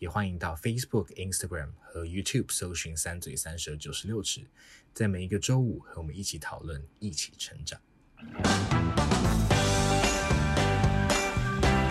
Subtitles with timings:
[0.00, 4.40] 也欢迎到 Facebook、Instagram 和 YouTube 搜寻“三嘴三舌九十六尺”，
[4.92, 7.80] 在每一个周五和我们一起讨论，一起成长。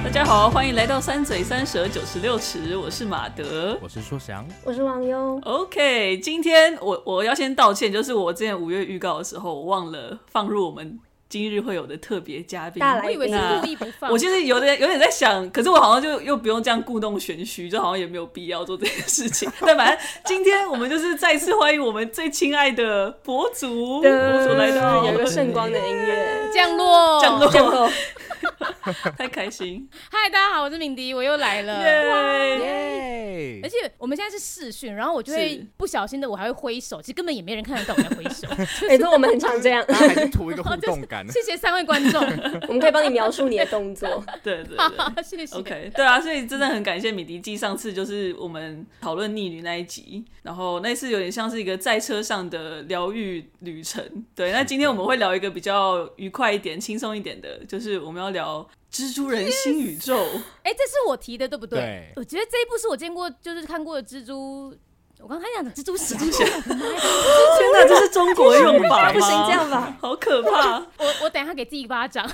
[0.03, 5.39] 大家好，欢迎来到“三嘴三舌九十六尺”，我是马德，我是说翔，我是王优。
[5.39, 10.99] OK，今天我我要先道歉，就是我之前五月预告的时候，我忘了放入我们。
[11.33, 14.11] 今日会有的特别嘉宾，大来宾，我以为是故意不放。
[14.11, 19.51] 我其实有点有点在想，可是我好像就又不用这样故弄玄虚，就好像也没有必要做这件事情。
[19.61, 24.11] 但反正今天我们就是再次欢迎我们最亲爱的博主，博
[24.45, 26.51] 主来到，有个圣光的音乐？
[26.53, 27.89] 降落，降落，降落。
[29.17, 29.87] 太开心！
[30.11, 31.79] 嗨，大家好，我是敏迪，我又来了，
[32.59, 33.59] 耶！
[33.63, 38.47] 而且我们现在是视讯，然后我就会不小心的，我还会挥手，其实根本也没人看得到我在挥手。
[38.89, 41.25] 哎，这我们很常这样，还是图一个互动感。
[41.31, 42.21] 谢谢三位观众，
[42.67, 44.23] 我们可以帮你描述你的动作。
[44.43, 45.55] 对对对，谢谢。
[45.55, 54.03] OK，对啊，所以真的很感谢敏迪记上次就是我们讨论逆女那一集，然后那次有点像是一个在车上的疗愈旅程。
[54.35, 58.67] 对，那今天我们会聊一个比较愉快一点、轻松一点的，就是我们要聊。
[58.91, 60.15] 蜘蛛人新宇宙，
[60.61, 61.79] 哎、欸，这是我提的，对不对？
[61.79, 64.71] 对，我觉得这一部是我见过，就是看过的蜘蛛。
[65.19, 69.13] 我刚才讲的蜘蛛侠，蜘蛛侠， 天哪，这是中国用法吗？
[69.13, 70.77] 不行，这样吧，好可怕！
[70.99, 72.29] 我我等一下给自己一巴掌。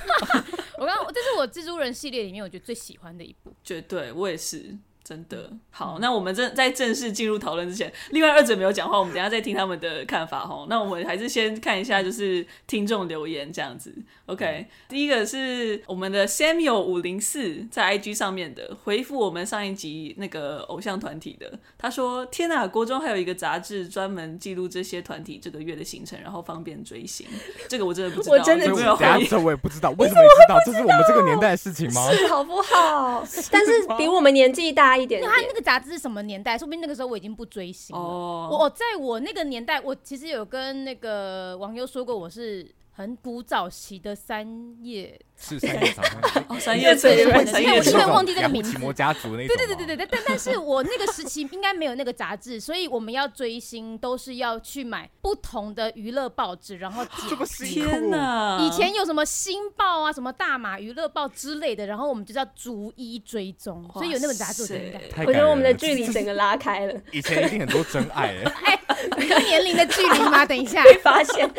[0.76, 4.76] 我刚，这是我蜘蛛人系列里面我觉得最喜欢的一部，绝对，我也是。
[5.02, 10.66] 真的好，那我们正在正式进入讨论之前，另外二者没有讲话，我们等一下再听他们的看法哈。
[10.68, 13.92] 那我们还是先看一下，就是听众留言这样子。
[14.30, 27.26] OK，第一个是我们的 Samuel 五零四在 IG 上面的回复，我们上一集那个偶像团体的，他说：“天哪，国中还有一个杂志专门记录这些团体这个月的行程，然后方便追星。”
[27.68, 28.96] 这个我真的不知道，我真的没有。
[28.96, 30.58] 等下这我也不知道，为什么你知道？
[30.64, 32.08] 这是我们这个年代的事情吗？
[32.14, 33.26] 是好不好？
[33.50, 35.28] 但是比我们年纪大一点点。
[35.28, 36.56] 他那个杂志是什么年代？
[36.56, 38.00] 说不定那个时候我已经不追星了。
[38.00, 38.62] Oh.
[38.62, 45.18] 我在我那个年代，我其实有跟那个网友说过，我是很古早期的三叶。
[45.42, 46.02] 是三叶草，
[46.48, 47.08] 哦，三叶草，
[47.46, 48.72] 三叶草，我突然忘记这个名字。
[48.72, 57.90] 奇摩家族那对对对对对，但 但是我那个时期应该没有那个杂志，所以我们要追星都是要去买不同的娱乐报纸，然后这么辛苦。
[57.90, 58.58] 天哪！
[58.60, 65.24] 以前有什么新报啊，什么大马娱乐报之类的，然后我们就叫逐一追踪，所以有那本杂志我应该。
[65.24, 67.00] 我觉得我们的距离整个拉开了。
[67.12, 68.78] 以前一定很多真爱 哎。
[68.90, 70.44] 哎，年龄的距离吗？
[70.44, 71.50] 等一下，被发现。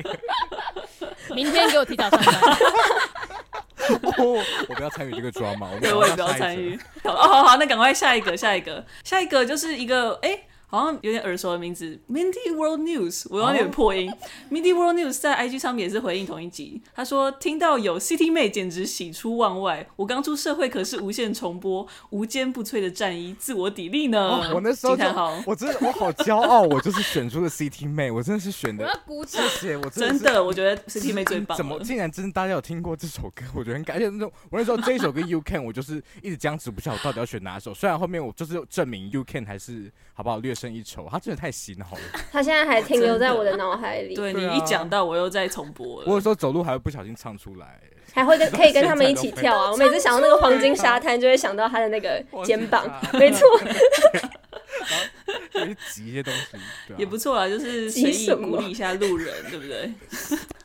[1.34, 2.34] 明天给我提早上班。
[4.18, 6.78] 哦，我不要参与这个 drama，对，我也不要参与。
[7.02, 10.28] 好，好好，那赶快下一个，下一个，下一个就是一个哎。
[10.30, 14.10] 欸好像有点耳熟的名字，Mindy World News，我有点破音。
[14.10, 14.18] Oh.
[14.50, 19.86] Mindy World News 在 IG 上面也是回应同一集，他说听到有 City 妹简直喜出望外。
[19.96, 24.30] 我刚出社会可是无限重播，无坚不摧的战衣，自我砥砺呢。
[24.30, 25.04] Oh, 我那时候就
[25.44, 28.86] 我真的我好骄傲，我就是选出了 City 妹，我真的是选的。
[28.86, 31.54] 我要鼓掌，谢谢，我真的，真的我觉得 City 妹最棒。
[31.54, 33.44] 怎么竟然真的大家有听过这首歌？
[33.54, 34.32] 我觉得很感谢那种。
[34.48, 37.74] 我那时候这一首歌 You Can，我就是一直僵持不下，我到底要选哪首？
[37.74, 41.42] 虽然后面我就是证明 You Can 还是好不好略胜一筹，他真的。
[41.42, 42.00] 太洗脑了，
[42.30, 44.14] 他现在还停留在我的脑海里。
[44.14, 46.06] 对，你一讲到，我又再重播了。
[46.06, 47.80] 我有时候走路还会不小心唱出来，
[48.12, 49.72] 还会跟可以跟他们一起跳啊！
[49.72, 53.40] 我每次想到那个黄金沙滩，就会想到他的那个 肩膀，没错。
[55.52, 56.56] 然后挤一些东西，
[56.96, 59.92] 也不错啊，就是随意鼓励一下路人，对不对？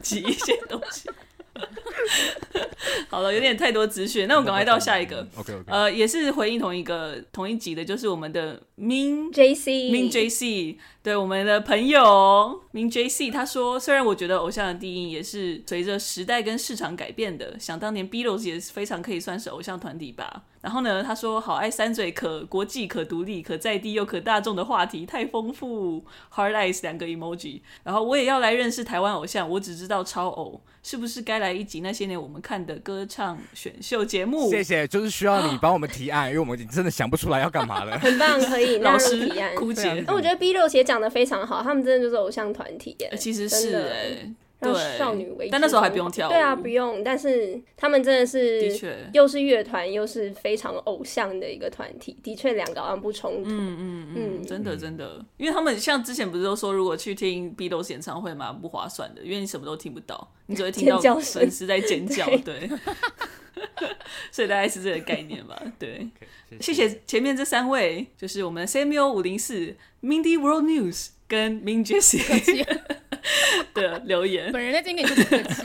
[0.04, 1.10] 挤一些东西。
[3.10, 5.28] 好了，有点太多资讯，那我赶快到下一个。
[5.36, 10.78] OK OK，呃，也是回应同一个同一集的，就是我们的 Min JC Min JC。
[11.04, 26.04] 对我们的朋友 Min JC，他说：“虽然我觉得偶像的定义也是随着时代跟市场改变的，想当年 Beatles 也是非常可以算是偶像团体吧。”然后呢，他说：“好爱三嘴，可国际、可独立、可在地又可大众的话题，太丰富。
[26.36, 27.62] ”Hard eyes 两个 emoji。
[27.86, 34.50] 然后我也要来认识台湾偶像，我只知道超偶，是不是该来一集那些年我们看的歌唱选秀节目？
[34.50, 37.98] 谢谢，就是需要你帮我们提案，因为我们真的想不出来要干嘛了。
[38.04, 39.56] 很棒，可以老师提案。
[39.56, 40.04] 枯竭。
[40.06, 40.98] 那我觉得 Beatles 也讲。
[40.98, 43.16] 讲的非常好，他们真的就是偶像团体耶。
[43.20, 45.50] 其实是哎，让少女为。
[45.52, 46.32] 但那时候还不用跳舞。
[46.32, 47.04] 对啊，不用。
[47.04, 53.50] 但是他们真的是，的确，又是乐团，又是非常偶像的一个团体，的确两个好像不冲突。
[53.50, 62.26] 嗯嗯嗯，真的真的，因为他们像之前不是都说，如果去听 Beatles 演唱会嘛不划算的，因为你什么都听不到，你只会听到粉丝在尖叫。
[62.26, 62.70] 对，对
[64.32, 65.62] 所以大概是这个概念吧。
[65.78, 66.08] 对，
[66.52, 72.66] okay, 谢谢前面这三位，就是我们 Samuel 五零四、Mindy World News 跟 Min Jessie
[73.74, 74.52] 的留言。
[74.52, 75.64] 本人在这边就是客气，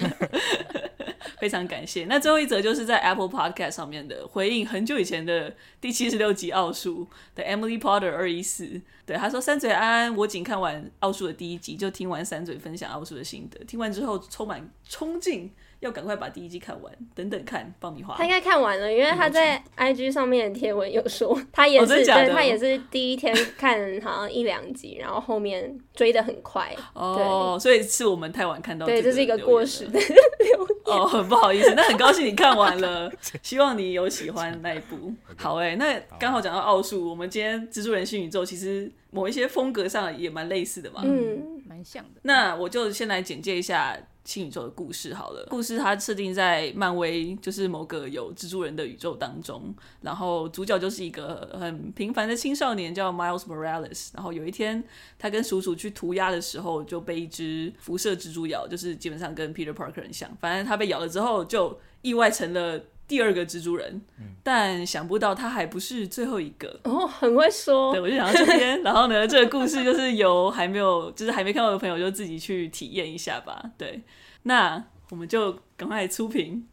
[1.38, 2.04] 非常感谢。
[2.04, 18.14] 那最后一则就是在 Apple Podcast 上面的回应，很久以前的第七十六集奥数的 Emily Potter 二一四，对他说：“三嘴安安，我仅看完奥数的第一集，就听完三嘴分享奥数的心得，听完之后充满冲劲。”要赶快把第一季看完，等等看爆米花。
[18.16, 26.72] 他应该看完了，因为他在 IG 上面的贴文有说，他也是，对，他也是第一天看好像一两集，然后后面追的很快。
[26.94, 28.86] 哦，所以是我们太晚看到。
[28.86, 30.78] 对，这是一个过时的留言。
[30.84, 33.10] 哦，很不好意思，那很高兴你看完了，
[33.42, 35.12] 希望你有喜欢那一部。
[35.36, 42.20] 好诶，那刚好讲到奥数，我们今天蜘蛛人新宇宙其实某一些风格上也蛮类似的嘛，嗯，蛮像的。
[42.22, 43.98] 那我就先来简介一下。
[44.24, 54.10] 新宇宙的故事好了，故事它设定在漫威，就是某个有蜘蛛人的宇宙当中，然后主角就是一个很平凡的青少年，叫 Miles Morales。
[54.14, 54.82] 然后有一天，
[55.18, 60.30] 他跟叔叔去涂鸦的时候，就被一只辐射蜘蛛咬，就是基本上跟 Peter Parker 很像。
[60.40, 62.80] 反正他被咬了之后，就意外成了
[63.12, 64.00] 第二个蜘蛛人。
[64.42, 67.92] 但想不到他还不是最后一个哦，很会说。
[67.92, 68.82] 对，我就想到这边。
[68.82, 73.62] 然后呢， 这个故事就是由还没有，就是还没看过的朋友，就自己去体验一下吧。
[73.76, 74.02] 对。
[74.44, 76.66] 那我们就赶快出评，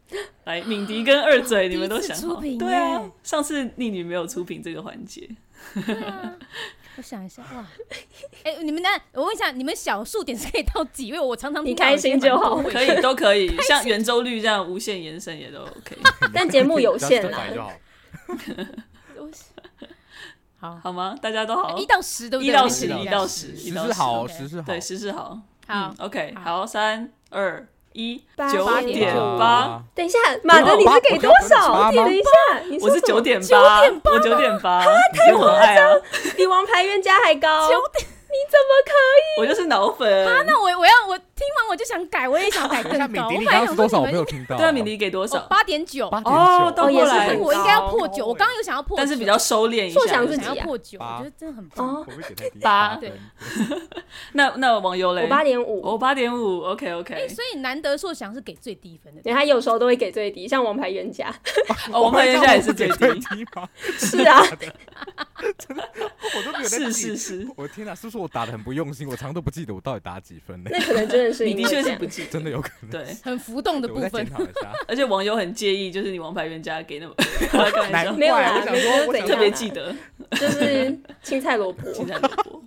[0.44, 2.40] 来敏迪跟二嘴， 你们都想好？
[2.40, 5.28] 对啊，上次逆女没有出评这个环节。
[5.76, 6.34] 啊、
[6.96, 7.66] 我想一下，哇，
[8.44, 8.90] 哎、欸，你们那？
[9.12, 11.12] 我问一下，你们小数点是可以到几？
[11.12, 15.96] 位我常常你开心就好，可以都可以，像圆周率这样无限延伸也都 OK。
[16.34, 17.42] 但节目有限啦。
[20.58, 21.16] 好 好吗？
[21.22, 25.40] 大家都好，一到十都一到十，一到十，十是好，十是好，对，十是好。
[25.66, 28.22] 好，OK，好，三二一，
[28.52, 29.82] 九点八。
[29.94, 31.90] 等一下，马德，你是给多少？
[31.90, 32.28] 点了一下，
[32.82, 36.00] 我是九点八，我九点八，太夸张，
[36.36, 37.68] 比王牌冤家还高。
[37.68, 38.06] 九点。
[38.30, 39.40] 你怎么可以？
[39.40, 40.44] 我就是脑粉啊！
[40.46, 43.08] 那我我要我听完我就想改，我也想改更高。
[43.08, 44.00] 敏迪，你刚刚是多少？
[44.00, 44.58] 我没有听到。
[44.58, 45.40] 对啊，敏迪给多少？
[45.48, 46.06] 八点九。
[46.08, 47.34] 哦，都过来。
[47.34, 48.26] 我应该要破九。
[48.26, 50.00] 我刚刚有想要破，但是比较收敛一下。
[50.06, 52.06] 想要破九，我觉得真的很棒。
[52.60, 53.12] 八对。
[54.34, 55.22] 那那网友嘞？
[55.22, 55.80] 我八点五。
[55.80, 56.60] 我八点五。
[56.60, 57.14] OK OK。
[57.14, 59.22] 哎，所以难得硕翔是给最低分的。
[59.22, 61.34] 对，他有时候都会给最低，像王牌冤家。
[61.90, 63.66] 王牌冤家也是最低吗？
[63.98, 64.42] 是啊。
[65.56, 65.88] 真的，
[66.36, 66.78] 我都没有在。
[66.78, 67.48] 是是是。
[67.56, 69.08] 我的天哪，是不是我打的很不用心？
[69.08, 70.70] 我常常都不记得我到底打几分呢？
[70.70, 72.90] 那可能真的是你的确是不记得，真的有可能。
[72.90, 74.26] 对，很浮动的部分。
[74.86, 77.14] 而且网友很介意，就是你王牌冤家给那么，
[78.16, 78.62] 没有啦，
[79.06, 79.94] 我特别记得，
[80.32, 82.62] 就是青菜萝卜，青菜萝卜，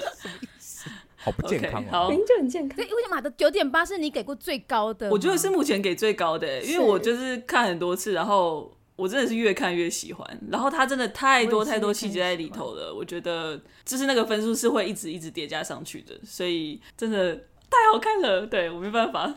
[1.16, 2.08] 好不健康哦。
[2.08, 2.78] 明明就很健康。
[2.78, 5.10] 为什么的九点八是你给过最高的？
[5.10, 8.74] 我觉得是目前给最高的，因为我就是看很多次，然后。
[8.96, 17.40] 我真的是越看越喜欢，然后它真的太多太多细节在里头了，我，我觉得就是那个分数是会一直一直叠加上去的，所以真的
[17.70, 19.32] 太好看了，对，我没办法，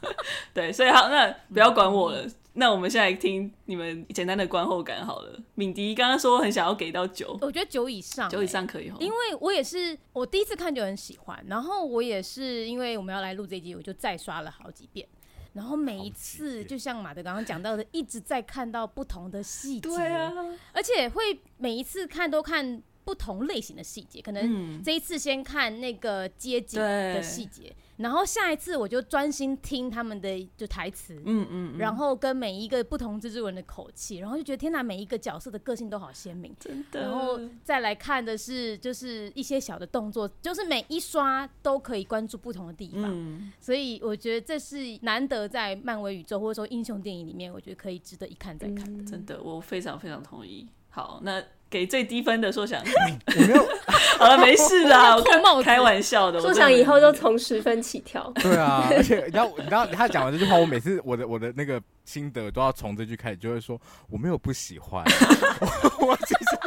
[0.52, 5.40] 对，所以好，那不要管我了，嗯、那我们现在听你们简单的观后感好了。
[5.54, 15.08] 敏迪刚刚说很想要给到九，我觉得九以上，九以上可以，因为我也是我第一次看就很喜欢，然后我也是因为我们要来录这一集，我就再刷了好几遍。
[15.54, 20.32] 然后每一次，就像马德刚刚讲到的，一直在看到不同的细节，对啊，
[20.72, 27.74] 而且会每一次看都看不同类型的细节，可能这一次先看那个街景的细节。
[27.96, 37.00] 然后下一次我就专心听他们的就台词，嗯嗯，然后跟每一个不同蜘蛛人的口气，然后就觉得天哪，每一个角色的个性都好鲜明，真的。
[37.00, 50.68] 然后再来看的是就是一些小的动作，就是每一刷都可以关注不同的地方，嗯，所以我觉得这是难得在漫威宇宙或者说英雄电影里面，我觉得可以值得一看再看的，真的，我非常非常同意。
[50.90, 51.42] 好，那。
[51.70, 53.68] 给最低分的硕翔，我没有。
[54.18, 56.40] 好了，没事啦，我开玩笑的。
[56.40, 58.32] 硕想以后都从十分起跳。
[58.36, 65.04] 对啊，而且你知道，你知道他讲完这句话，我每次我的我的那个心得都要从这句开始，就会说我没有不喜欢。
[66.00, 66.58] 我其实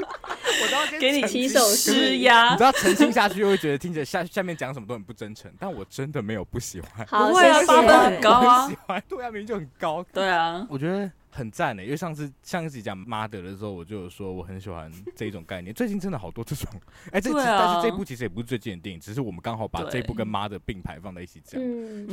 [0.63, 7.05] 我都要给你起手施压，你知道澄清下去又会觉得听着下下面讲什么都很不真诚，但我真的没有不喜欢。
[7.08, 10.05] 不会啊，八分很高啊，喜欢，对啊，明明就很高。
[10.13, 11.12] 对啊，我觉得。
[11.32, 15.74] 很赞的，因为上次上一集讲妈的的时候，我就有说我很喜欢这一种概念。
[15.76, 16.70] 最近真的好多这种，
[17.06, 21.60] 哎、欸，这、啊、但是这部其实也不是最近的电影，只是我们刚好把这部跟妈的并排放在一起讲，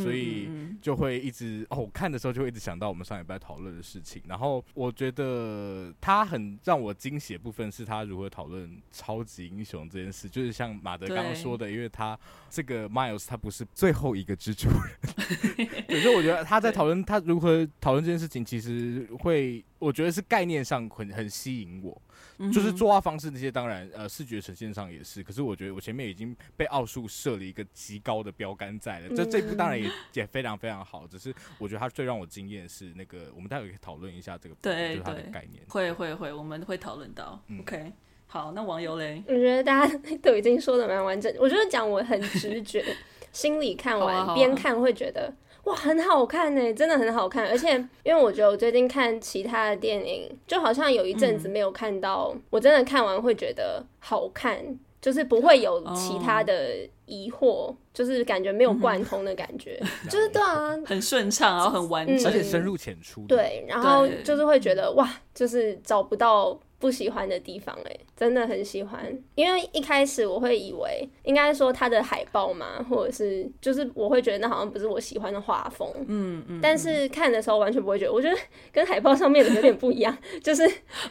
[0.03, 0.49] 所以
[0.81, 4.23] 就会一直哦，我看的时候就会一直想到我们上礼拜讨论的事情。
[4.29, 12.17] 然后我觉得他很让我惊喜的部分是他如何讨论超级英雄这件事，就是像马德刚刚说的，因为他
[12.49, 19.08] 这个 Miles 他不是最后一个蜘蛛人， 可是我觉得他在讨论他如何讨论这件事情，其实。
[19.17, 22.01] 会，我觉得是概念上很很吸引我，
[22.39, 25.23] 嗯、就是作画方式那些，当然呃视觉呈现上也是。
[25.23, 31.07] 可是我觉得我前面已经被奥数设了一个极高的标杆在了，这、嗯、这部当然也也非常非常好。
[31.07, 35.63] 只是我觉得它最让我惊艳是那个，我们待会可以讨论一下这个，对，就是它的概念。
[35.69, 37.43] 会会会，我们会讨论到。
[37.49, 37.93] 嗯、OK，
[38.27, 39.23] 好，那网友嘞？
[39.27, 41.35] 我觉得大家 都已经说的蛮完整。
[41.39, 42.85] 我觉得讲我很直觉，
[43.33, 45.33] 心里看完边、啊啊、看会觉得。
[45.69, 47.47] 哇，很好看呢，真的很好看。
[47.49, 47.73] 而且，
[48.03, 54.65] 因为我觉得我最近看其他的电影，就好像有一阵子没有看到，嗯、我真的看完会觉得好看，
[55.01, 63.25] 就是不会有其他的疑惑，哦、就是感觉没有贯通的感觉， 嗯、就是对啊，很顺畅，然后很完整，而且深入浅出。
[63.27, 66.59] 对，然后就是会觉得哇，就是找不到。
[66.79, 78.37] 不喜欢的地方哎、欸，真的很喜欢，因为一开始我会以为应该说它的海报嘛，或者是就是我会觉得那好像不是我喜欢的画风，嗯嗯，但是看的时候完全不会觉得，我觉得
[78.73, 80.63] 跟海报上面的有点不一样， 就是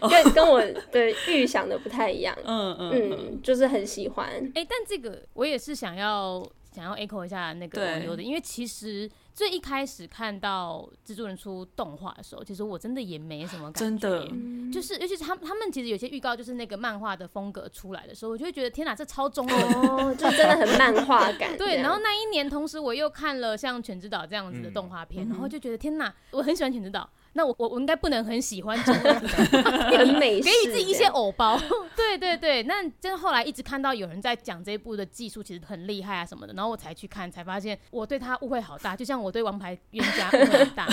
[0.10, 4.28] 跟跟我的预想的不太一样， 嗯嗯嗯，就是很喜欢。
[4.56, 9.10] 哎、欸，但这个我也是想要想要 echo 一下那个网友的，因为其实。
[9.38, 21.54] 最一开始看到蜘蛛人出动画的时候，其实我真的也没什么感觉，真的，就是尤其是他们他们其实有些预告，就是那个漫画的风格出来的时候，我就会觉得天哪，这超中二，哦，就真的很漫画感。
[21.56, 27.02] 对，然后那一年同时我又看了像《犬之岛》这样子的动画片，嗯、然后就觉得天哪，我很喜欢《犬之岛》。
[27.38, 29.14] 那我我我应该不能很喜欢这个
[29.96, 31.56] 很美，给你自己一些偶包。
[31.96, 40.88] 对对对，那真后来一直看到有人在讲这一部的技术其实很厉害啊什么的，然后我才去看，才发现我对他误会好大，就像我对王牌冤家误会很大，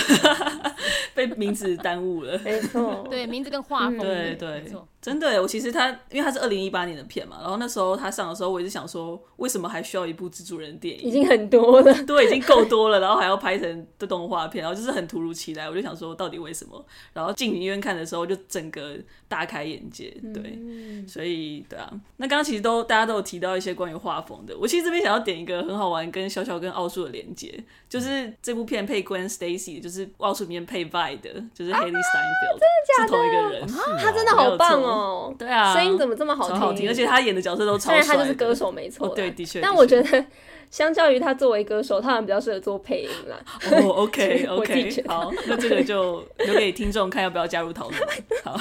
[1.15, 2.39] 被名字耽误了。
[2.45, 4.71] 没错，对名字跟画风，对对，
[5.05, 11.09] 真的，我其实他因为他是二零一八年的片嘛，然后那时候他上的时候，我一直想说，为什么还需要一部蜘蛛人电影？
[11.09, 16.35] 已经很多了， 对，已经够多了，然后还要拍成的动画片，然后就是很突如其来，我就想说，到底。
[16.45, 16.85] 为什么？
[17.15, 18.97] 然后进影院看的时候，就整个
[19.29, 20.15] 大开眼界。
[20.35, 21.91] 对，嗯、所以对啊。
[22.19, 24.55] 那刚刚其实都大家都有提到一些关于画风的。
[24.59, 27.59] 我其实这边想要点一个很好玩跟小小跟奥数的连接，
[27.89, 33.07] 就是这部片配 Gwen Stacy，就是奥数里面配 Vi 的，就是 Hailee Steinfeld，真的假的？
[33.07, 33.67] 是同一个人，
[34.03, 34.94] 他真的好棒哦。
[35.39, 36.57] 对啊，声音怎么这么好听？
[36.59, 38.03] 好听，而且他演的角色都超帅。
[38.03, 39.61] 虽然他就是歌手没错，对，的确。
[39.61, 40.25] 但我觉得。
[40.71, 43.37] 相较于他作为歌手，他好像比较适合做配音啦。
[43.71, 48.01] 哦，OK OK，好，那这个就留给听众看要不要加入讨论。
[48.43, 48.59] 好，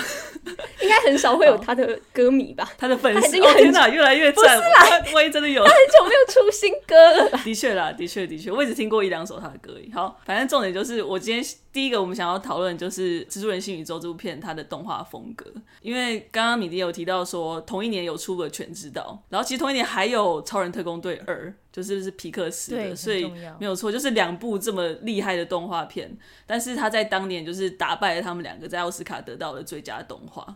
[0.80, 2.70] 应该很少会有他的歌迷吧？
[2.78, 4.44] 他的粉丝，哦天哪，越来越赞！
[4.60, 7.40] 不是啦，万一真的有，他很久没有出新歌了。
[7.44, 9.92] 的确啦，的确的确，我也只听过一两首他的歌而已。
[9.92, 11.44] 好，反正重点就是我今天。
[11.74, 15.52] 第一个我们想要讨论就是《蜘蛛人：新宇宙》这部片它的动画风格，
[15.82, 23.26] 因为刚刚米迪有提到说同一年有出了《全知道》，然后其实同一年还有《超人特工队二》，就是是皮克斯的，所以
[23.60, 26.16] 没有错，就是两部这么厉害的动画片，
[26.46, 30.56] 但是他在当年就是打败了他们两个，在奥斯卡得到了最佳动画。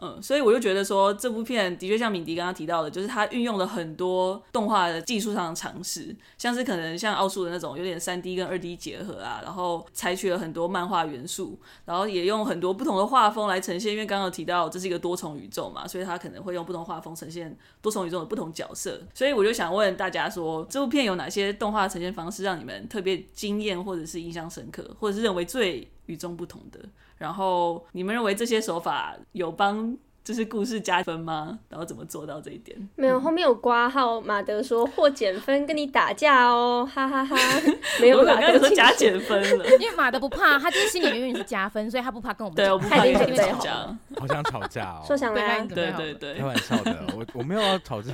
[0.00, 13.92] 嗯，所以我就觉得说这部片的确像敏迪刚刚提到的，就是它运用了很多动画的技术上的尝试，像是可能像奥数的那种有点三 D 跟二 D 结合啊，然后采取了很多漫画元素，然后也用很多不同的画风来呈现。
[13.92, 19.00] 因为刚刚提到这是一个多重宇宙嘛，所以它可能会用不同画风呈现多重宇宙的不同角色。
[19.12, 26.78] 所以我就想问大家说，这部片有哪些动画呈现方式让你们特别惊艳，或者是印象深刻，或者是认为最与众不同的？
[27.18, 31.58] 然后你们认为这些手法有帮就是故事加分吗？
[31.70, 32.76] 然后怎么做到这一点？
[32.96, 34.20] 没有，后面有挂号。
[34.20, 37.60] 马德说或减分跟你打架哦，哈哈哈，哈。
[37.98, 42.56] 没有，我刚刚说加减分了， 因为马德不怕，他就是心里永远是加分，所以他不怕跟我们。
[42.56, 43.98] 对，我不怕跟你吵架。
[44.20, 45.02] 好想吵架哦。
[45.06, 48.12] 说想来，对对对，开玩笑的，我我没有要吵架，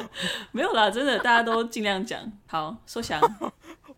[0.52, 2.20] 没有啦，真的，大家都尽量讲。
[2.46, 3.20] 好，说想。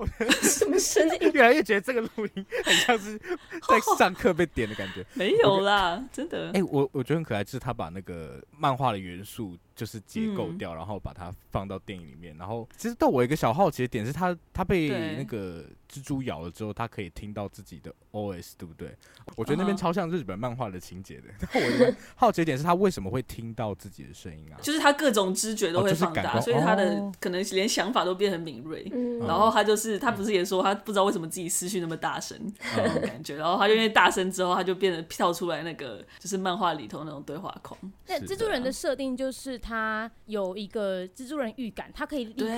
[0.03, 1.31] 我觉得什么声音？
[1.33, 3.17] 越来越觉得这个录音很像是
[3.69, 5.05] 在上课被点的感觉。
[5.15, 6.49] 没有啦，真的。
[6.49, 9.57] 哎、欸，我我觉得很可爱，就是他把那个漫画的元素。
[9.83, 12.37] 就是解构掉，嗯、然后把它放到电影里面。
[12.39, 18.97] 然后其实到我一个小好奇的点是他，他他被那个蜘蛛咬了之后，他可以听到自己的 OS，对不对？
[19.35, 21.25] 我觉得那边超像日本漫画的情节的。
[21.41, 21.87] 然后、uh huh.
[21.89, 24.63] 我好奇的点是他为什么会听到自己的声音啊？
[24.63, 28.89] 就是他各种知觉都会放大，哦就是、所以他的可能连想法都变得很敏锐。
[28.95, 32.39] 嗯、然后他就是他不是也说他不知道为什么自己思绪那么大声
[33.03, 37.77] 感觉，然后他就因为大声之后，他就变得跳出来那个就是漫画里头那种对话框。
[38.07, 39.72] 那蜘蛛人的设定就是他
[40.27, 42.49] 有一个蜘蛛人预感，他可以立刻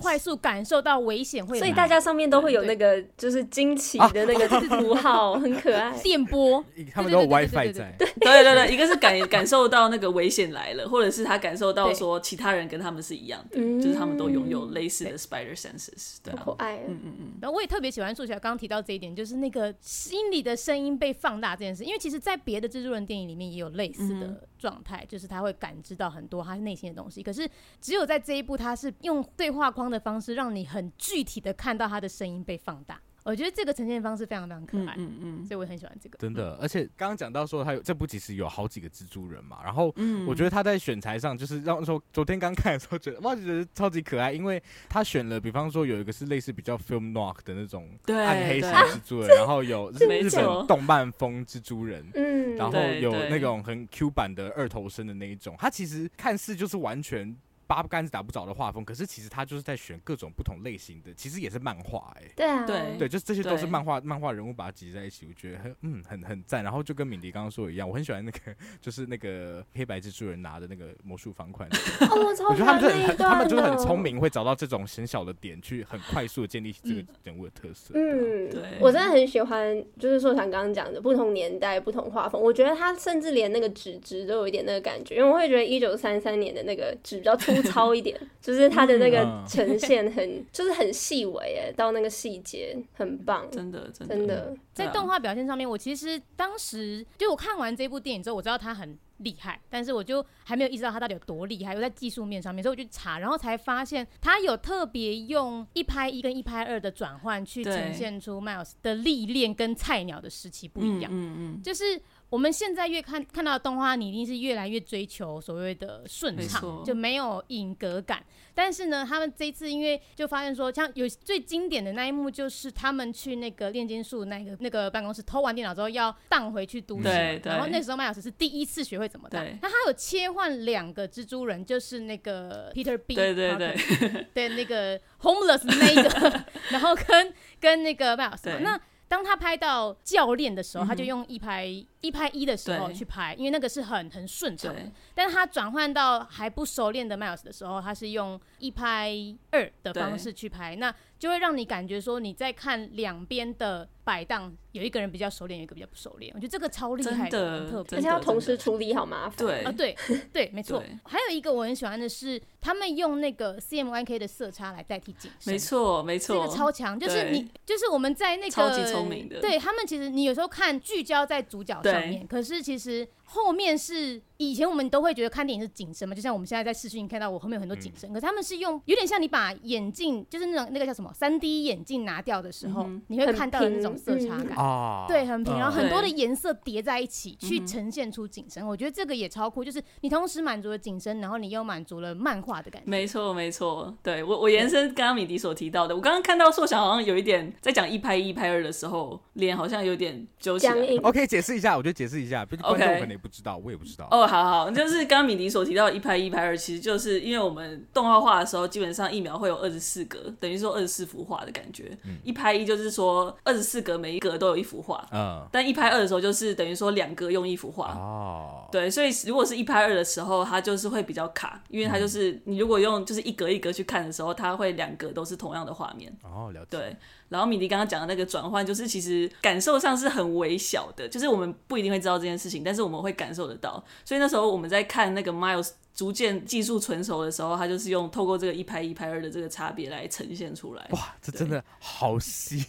[0.00, 4.48] 快速感受到危险会，所以大家上面都会有那个就是惊奇的那个
[4.80, 5.96] 符号，很可爱。
[6.02, 7.94] 电波，他们都有 WiFi 在。
[7.98, 16.16] 对对对对，一个是感感受到那个危险来了，或者是他感受到说其他人跟他们是一样的，就是他们都拥有类似的 spider senses。
[16.22, 16.76] 对，可爱。
[16.86, 17.32] 嗯嗯嗯。
[17.40, 27.22] 然后我也特别喜欢数学刚刚提到这一点，就是那个心里的声音被放大这件事，因为其实，在别的蜘蛛人电影里面也有类似的状态，就是他会感知到很多他内心的东西。
[27.22, 27.48] 可是
[27.80, 33.00] 只有在这一步，他是用对话框的方式，让你很具体的看到他的声音被放大。
[33.26, 36.16] 我觉得这个呈现方式非常非常可爱，嗯嗯，所以我很喜欢这个。
[36.18, 39.92] 真的，而且刚刚讲到说他有这部其实有好几个蜘蛛人嘛，然后
[40.28, 57.36] 我觉得他在选材上就是让说昨天刚看的时候觉得哇，觉得超级可爱，因为他选了，比方说有一个是类似比较 film noir 的那种暗黑型蜘蛛人， 然后有日本动漫风蜘蛛人，嗯，然后有那种很 Q 版的二头身的那一种，他其实看似就是完全。
[57.66, 62.32] 八竿子打不着的画风，可是其实他就是在选各种不同类型的，其实也是漫画哎、欸。
[62.36, 66.62] 对啊，对对，就这些都是漫画，漫画人物把它集在一起，我觉得很嗯很很赞。
[66.62, 68.38] 然后就跟敏迪刚刚说的一样，我很喜欢那个
[68.80, 71.66] 就是那个黑白蜘蛛人拿的那个魔术方块。
[71.66, 77.94] 哦，我超喜欢他们就很，他们就是很聪明，会找到这种很小的点，去很快速的建立起这个人物的特色。
[77.94, 88.18] 嗯，对，我真的很喜欢，就是说像刚刚讲的不同年代、不同画风，我觉得他甚至连那个纸质都有一点那个感觉，因为我会觉得一九三三年的那个纸比较粗糙一点。
[88.40, 94.16] 就是它的那个呈现很， 就是很细微哎，到那个细节很棒，真的真的。
[94.16, 101.74] 真的在动画表现上面，我其实当时就我看完这部电影之后，我知道它很厉害，但是我就还没有意识到他到底有多厉害。
[101.74, 111.10] 我在技术面上面，所以我就查，然后才发现他有特别用一拍一跟一拍二的转换去呈现出 Miles 的历练跟菜鸟的时期不一样。
[111.12, 112.00] 嗯嗯，就是。
[112.28, 118.24] 我们现在越看看到的动画，你一定是越来越追求所谓的顺畅，错就没有影格感。
[118.52, 127.08] 但是呢，他们这一次因为就发现说，像有最经典的那一幕，就是他们去那个炼金术那个那个办公室偷完电脑之后，要荡回去都市。
[127.44, 129.46] 然后那时候麦老师是第一次学会怎么荡。
[129.62, 138.44] 那他有切换两个蜘蛛人，就是那个 Peter B，对对对，对那个 Homeless 那一个， 然后跟跟那个麦老师。
[138.44, 141.64] 对那当他拍到教练的时候，他就用一拍
[142.00, 144.80] 一拍一的时候去拍，因为那个是很很顺畅的。
[145.14, 149.14] 但是他转换到还不熟练的 Miles 的时候，他是用一拍
[149.50, 156.32] 二的方式去拍，那就会让你感觉说你在看两边的摆荡，有一个人比较熟练，有一个比较不熟练。
[156.34, 159.36] 我觉得这个超厉害的，很特别，而且要同时处理好麻烦。
[159.36, 159.96] 对啊，对
[160.32, 160.82] 对，没错。
[161.04, 165.52] 还有一个我很喜欢的是，他们用那个 CMYK 的色差来代替景深。
[165.52, 173.06] 没错没错，这个超强，就是你就是我们在那个超级聪明的，对他们其实你有时候看聚焦在主角上面，可是其实。
[173.28, 192.88] 后面是以前我们都会觉得看电影是景深嘛，就像我们现在在视讯看到我后面有很多景深，嗯、可是他们是用有点像你把眼镜，就是那种那个叫什么三 D 眼镜拿掉的时候，嗯、你会看到的那种色差感，嗯、对，很平，然后很多的颜色叠在一起去呈现出景深，嗯、我觉得这个也超酷，就是你同时满足了景深，然后你又满足了漫画的感觉。
[192.88, 200.74] 没错没错，对我我延伸刚刚米迪所提到的，我刚刚看到硕翔好像有一点在讲一拍一拍二的时候，脸好像有点揪起来。
[201.02, 204.06] OK，解释一下，我就解释一下，观众可能也不知道，我也不知道。
[204.10, 211.96] 哦，好好，就是刚刚米迪所提到一拍一拍二，其实就是因为我们动画画的时候，基本上一秒会有二十四格，等于说二十四幅画的感觉。
[212.04, 215.04] 嗯、一拍一就是说二十四格，每一格都有一幅画。
[215.10, 215.46] 嗯。
[215.50, 217.92] 但一拍二的时候，就是等于说两格用一幅画。
[217.94, 218.68] 哦。
[218.70, 226.14] 对，所以如果是一拍二的时候，它就是会比较卡，因为它就是你如果用就是一格一格去看的时候，它会两格都是同样的画面。
[226.22, 226.66] 哦，了解。
[226.70, 226.96] 对。
[227.28, 233.82] 然后米迪刚刚讲的那个转换，就是其实感受上是很微小的，就是我们不一定会知道这件事情，但是我们会感受得到。
[234.04, 240.86] 所以那时候我们在看那个 Miles 逐渐技术纯熟的时候，他就是用透过这个一拍一拍二的这个差别来呈现出来。
[240.90, 242.64] 哇，这真的好细。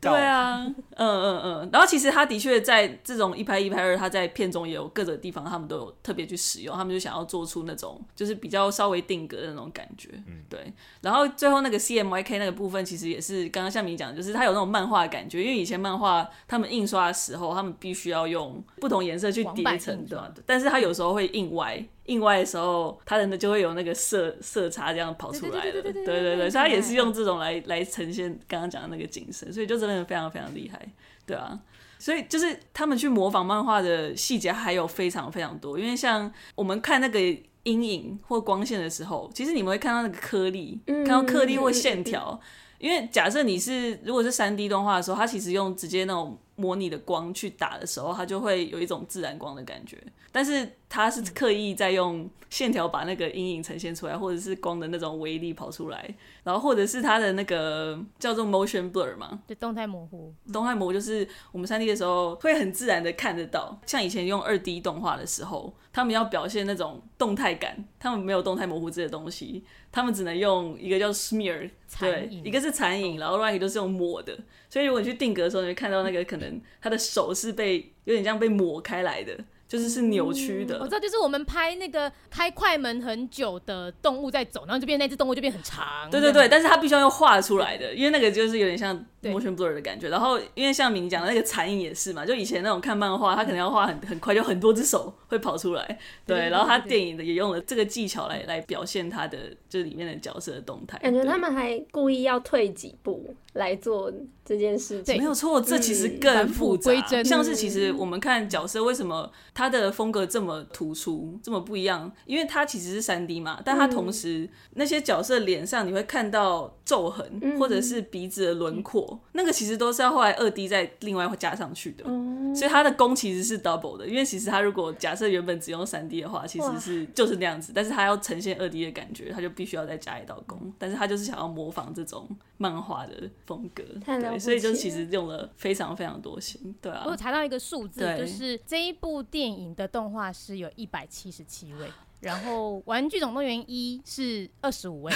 [0.00, 10.72] 对啊，嗯嗯嗯，然后其实他的确在这种一拍一拍二，他在片中也有各个地方，他们都有特别去使用，他们就想要做出那种就是比较稍微定格的那种感觉，嗯，对。
[11.02, 20.32] 然后最后那个 CMYK 那个部分，其实也是刚刚向明讲，就是它有那种漫画感觉，因为以前漫画他们印刷的时候，他们必须要用不同颜色去叠层，对吧？
[20.46, 21.84] 但是它有时候会印歪。
[22.06, 25.72] 印外的时候，它的就会有那个色色差这样跑出来了。
[25.72, 30.88] 对对对对，所以它也是用这种来来呈现刚刚讲的那个景深，所以就真的非常非常厉害，
[31.26, 31.58] 对啊。
[31.98, 37.18] 所以就是他们去模仿漫画的细节还有非常非常多，因为像我们看那个
[37.62, 42.38] 阴影或光线的时候，其实你们会看到那个颗粒，看到颗粒或线条。
[42.78, 49.96] 因为假设你是如果是三 D 动画的时候，它其实用直接那种模拟的光去打的时候，它就会有一种自然光的感觉，
[50.32, 50.68] 但是。
[50.88, 56.14] 它是刻意在用线条把那个阴影呈现出来，或者是光的那种威力跑出来，
[56.44, 60.32] 然后或者是它的那个叫做 motion blur 嘛，就动态模糊。
[60.52, 74.38] 动态模糊就是我们三 D 的时候会很自然的看得到，像以前用二 D 动画的时候，他们要表现那种动态感，他们没有动态模糊这些东西，他们只能用一个叫 smear，对，一个是残影，然后另外一个就是用抹的。
[74.76, 79.34] 所以如果你去定格的时候，你会看到那个可能他的手是被有点像被抹开来的。
[79.68, 86.08] 就是是扭曲的、嗯，我知道，就是我们拍那个开快门很久的动物在走，然后就变那只动物就变很长。
[86.08, 90.08] 对对对，但是它必须要用画出来的，因为那个就是有点像 motion blur 的感觉。
[90.08, 95.84] 然后因为像明讲的那个残影也是嘛，就以前那种看漫画，他可能要画很很快，就很多只手会跑出来。
[96.24, 100.98] 对，对然后他电影的也用了这个技巧来来表现他的就是里面的角色的动态。
[100.98, 104.12] 感觉他们还故意要退几步来做
[104.44, 105.18] 这件事情。
[105.18, 106.92] 没有错，这其实更复杂。
[107.22, 109.30] 像是其实我们看角色为什么。
[109.54, 137.04] 他的风格这么突出，这么不一样，因为他其实是三 D 嘛，但他同时、嗯、那些角色脸上你会看到皱痕，嗯、或者是鼻子的轮廓，嗯、那个其实都是要后来二 D 再另外加上去的，嗯、所以他的功其实是 double 的，因为其实他如果假设原本只用三 D 的话，其实是就是那样子，但是他要呈现二 D 的感觉，他就必须要再加一道功，但是他就是想要模仿这种漫画的风格，对，所以就其实用了非常非常多心，对啊。
[137.06, 139.46] 我查到一个数字，就是这一部电影。
[139.46, 141.88] 电影的动画师有一百七十七位，
[142.20, 145.12] 然后《玩具总动员一》是二十五位，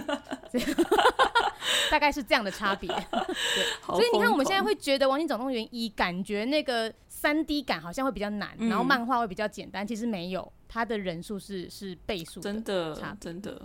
[1.90, 2.88] 大概是这样的差别。
[3.10, 13.60] 对，所以你看，我们现在会觉得《王晶总动员一》感觉那个三 D 感好像会比较难，然后漫画会比较简单，其实没有，它的人数是是倍数，真的，真的，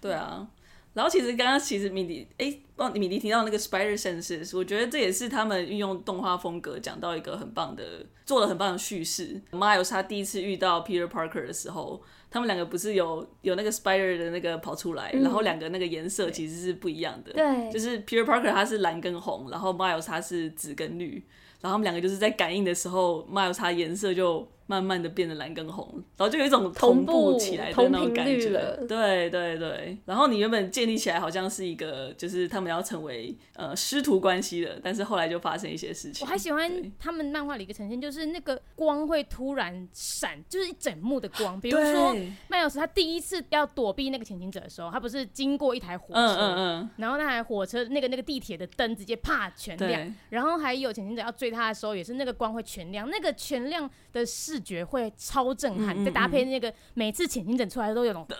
[0.00, 0.12] 对。
[0.12, 0.46] 啊。
[0.94, 9.42] 然后其实刚刚其实米迪哎，忘米迪提到那个 Spider Senses，我觉得这也是他们运用动画风格讲到一个很棒的，做了很棒的叙事。
[9.52, 12.02] Miles 他第一次遇到 Peter Parker 的时候，
[12.36, 17.32] 他们两个不是有有那个 Spider 的那个跑出来，嗯、然后两个那个颜色其实是不一样的。
[17.32, 21.24] 对，就是 Peter Parker 他是蓝跟红，然后 Miles 他是紫跟绿，
[21.60, 24.46] 然后他们两个就是在感应的时候，Miles 他颜色就。
[24.68, 29.96] 慢慢的变得蓝跟红，然后就有一种同步起来的那种感觉，对对对。
[30.04, 36.26] 然后你原本建立起来好像是一个，就是他们要成为呃师徒关系的，但是后来就发生一些事情。
[36.26, 41.60] 我还喜欢他们漫画里一个呈现，就是那个光会突然闪，就是一整幕的光。
[41.60, 42.16] 比如说
[42.48, 54.55] 麦老师他第一次要躲避那个潜行者的时候，他不是经过一台火车，嗯嗯嗯，然后那台火车那个那个地铁的灯直接啪全亮，然后还有潜行者要追他的时候，也是那个光会全亮，那个全亮的视。
[54.56, 58.26] 视觉会超震撼，再搭配那个每次潜行者出来都有种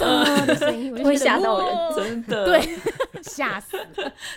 [0.47, 2.61] 的声音，会吓到人，真的，对，
[3.23, 3.77] 吓死，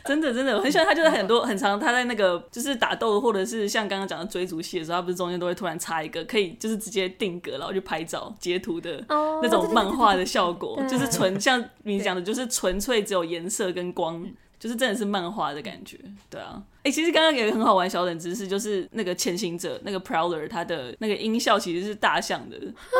[0.03, 14.27] 真的真的，我很喜欢他，就是很多很长，他在那个就是打斗或者是像刚刚讲的追逐戏的时候，他不是中间都会突然插一个可以就是直接定格，然后去拍照截图的那种漫画的效果，就是纯像你讲的，就是纯粹只有颜色跟光。
[14.59, 15.97] 就是真的是漫画的感觉，
[16.29, 22.57] 对啊，哎、欸，其实刚刚有一个很好玩小冷知识，就是那个潜行者那个 Prowler 他的那个音效其实是大象的，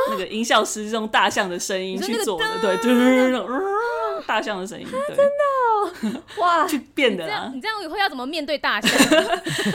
[0.10, 2.78] 那个音效师是用大象的声音去做的，对，
[4.26, 8.92] 大象的声音，对，真的哦，哇， 去变的啊，你这样以后要怎么面对大象？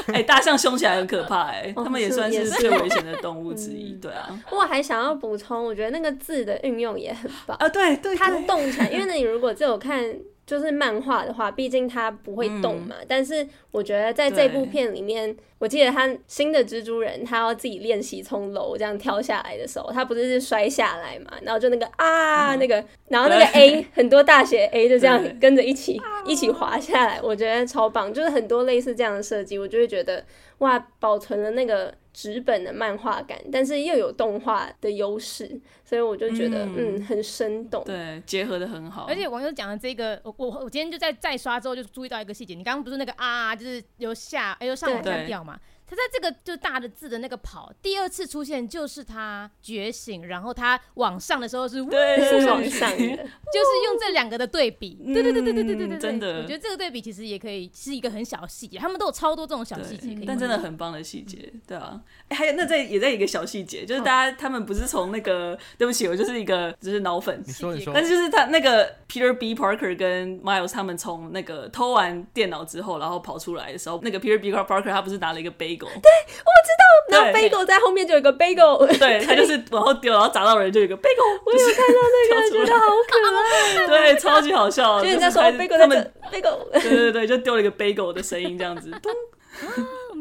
[0.09, 4.41] 哎、欸，大象凶起来很可怕，哎，他们也算是最危险的动物 之一，对啊。
[4.51, 7.55] 我还想要补充，我觉得那个字的运用也很棒。
[7.59, 10.03] 啊，对对，它动起来，因为你如果只有看。
[10.47, 12.97] 就是漫画的话，毕竟它不会动嘛。
[13.01, 21.33] 嗯、但是我觉得在这部片里面，我记得他新的蜘蛛人，他要自己练习从楼这样跳下来的时候，他不是是摔下来嘛？
[21.43, 28.13] 然后就那个啊，嗯、那个，然后那个 A 很多大写 A 就这样跟着一起一起滑下来，我觉得超棒。
[28.13, 30.23] 就是很多类似这样的设计，我就会觉得
[30.65, 31.95] 哇，保存了那个。
[32.15, 39.07] 纸本的漫画感，但是又有动画的优势，所以我就觉得嗯，嗯很生动，对，结合的很好。
[39.09, 45.59] 而且网友讲的这个，我我我今天就在再刷之后就注意到一个细节，你刚刚不是那个啊，就是由下哎由上往下掉嘛？
[45.95, 69.55] 他在这个就大的字的那个跑，第二次出现就是他觉醒，然后他往上的时候是对，是往上的，就是用这两个的对比，对对对对对对对对，真的，我觉得这个对比其实也可以是一个很小细节，他们都有超多这种小细节，但真的很棒的细节，对啊，哎，还有那在也在一个小细节，就是大家他们不是从那个，对不起，我就是一个就是脑粉，你说你说，但是就是他那个 Peter B.
[69.55, 74.53] Parker 跟 Miles 他们从那个偷完电脑之后，然后跑出来的时候，那个 Peter B.
[74.53, 75.51] Parker 他不是拿了一个
[75.85, 76.11] bagel，对，
[76.45, 89.13] 我知道，然后 bagel 在后面就有一个 bagel，对， 他就是往后丢，然后砸到人就有一个 bagel， 我有看到那个，觉得好可爱， 对，超级好笑，就人家说 bagel 他们 bagel，对对对，就丢了一个 bagel 的声音这样子，咚。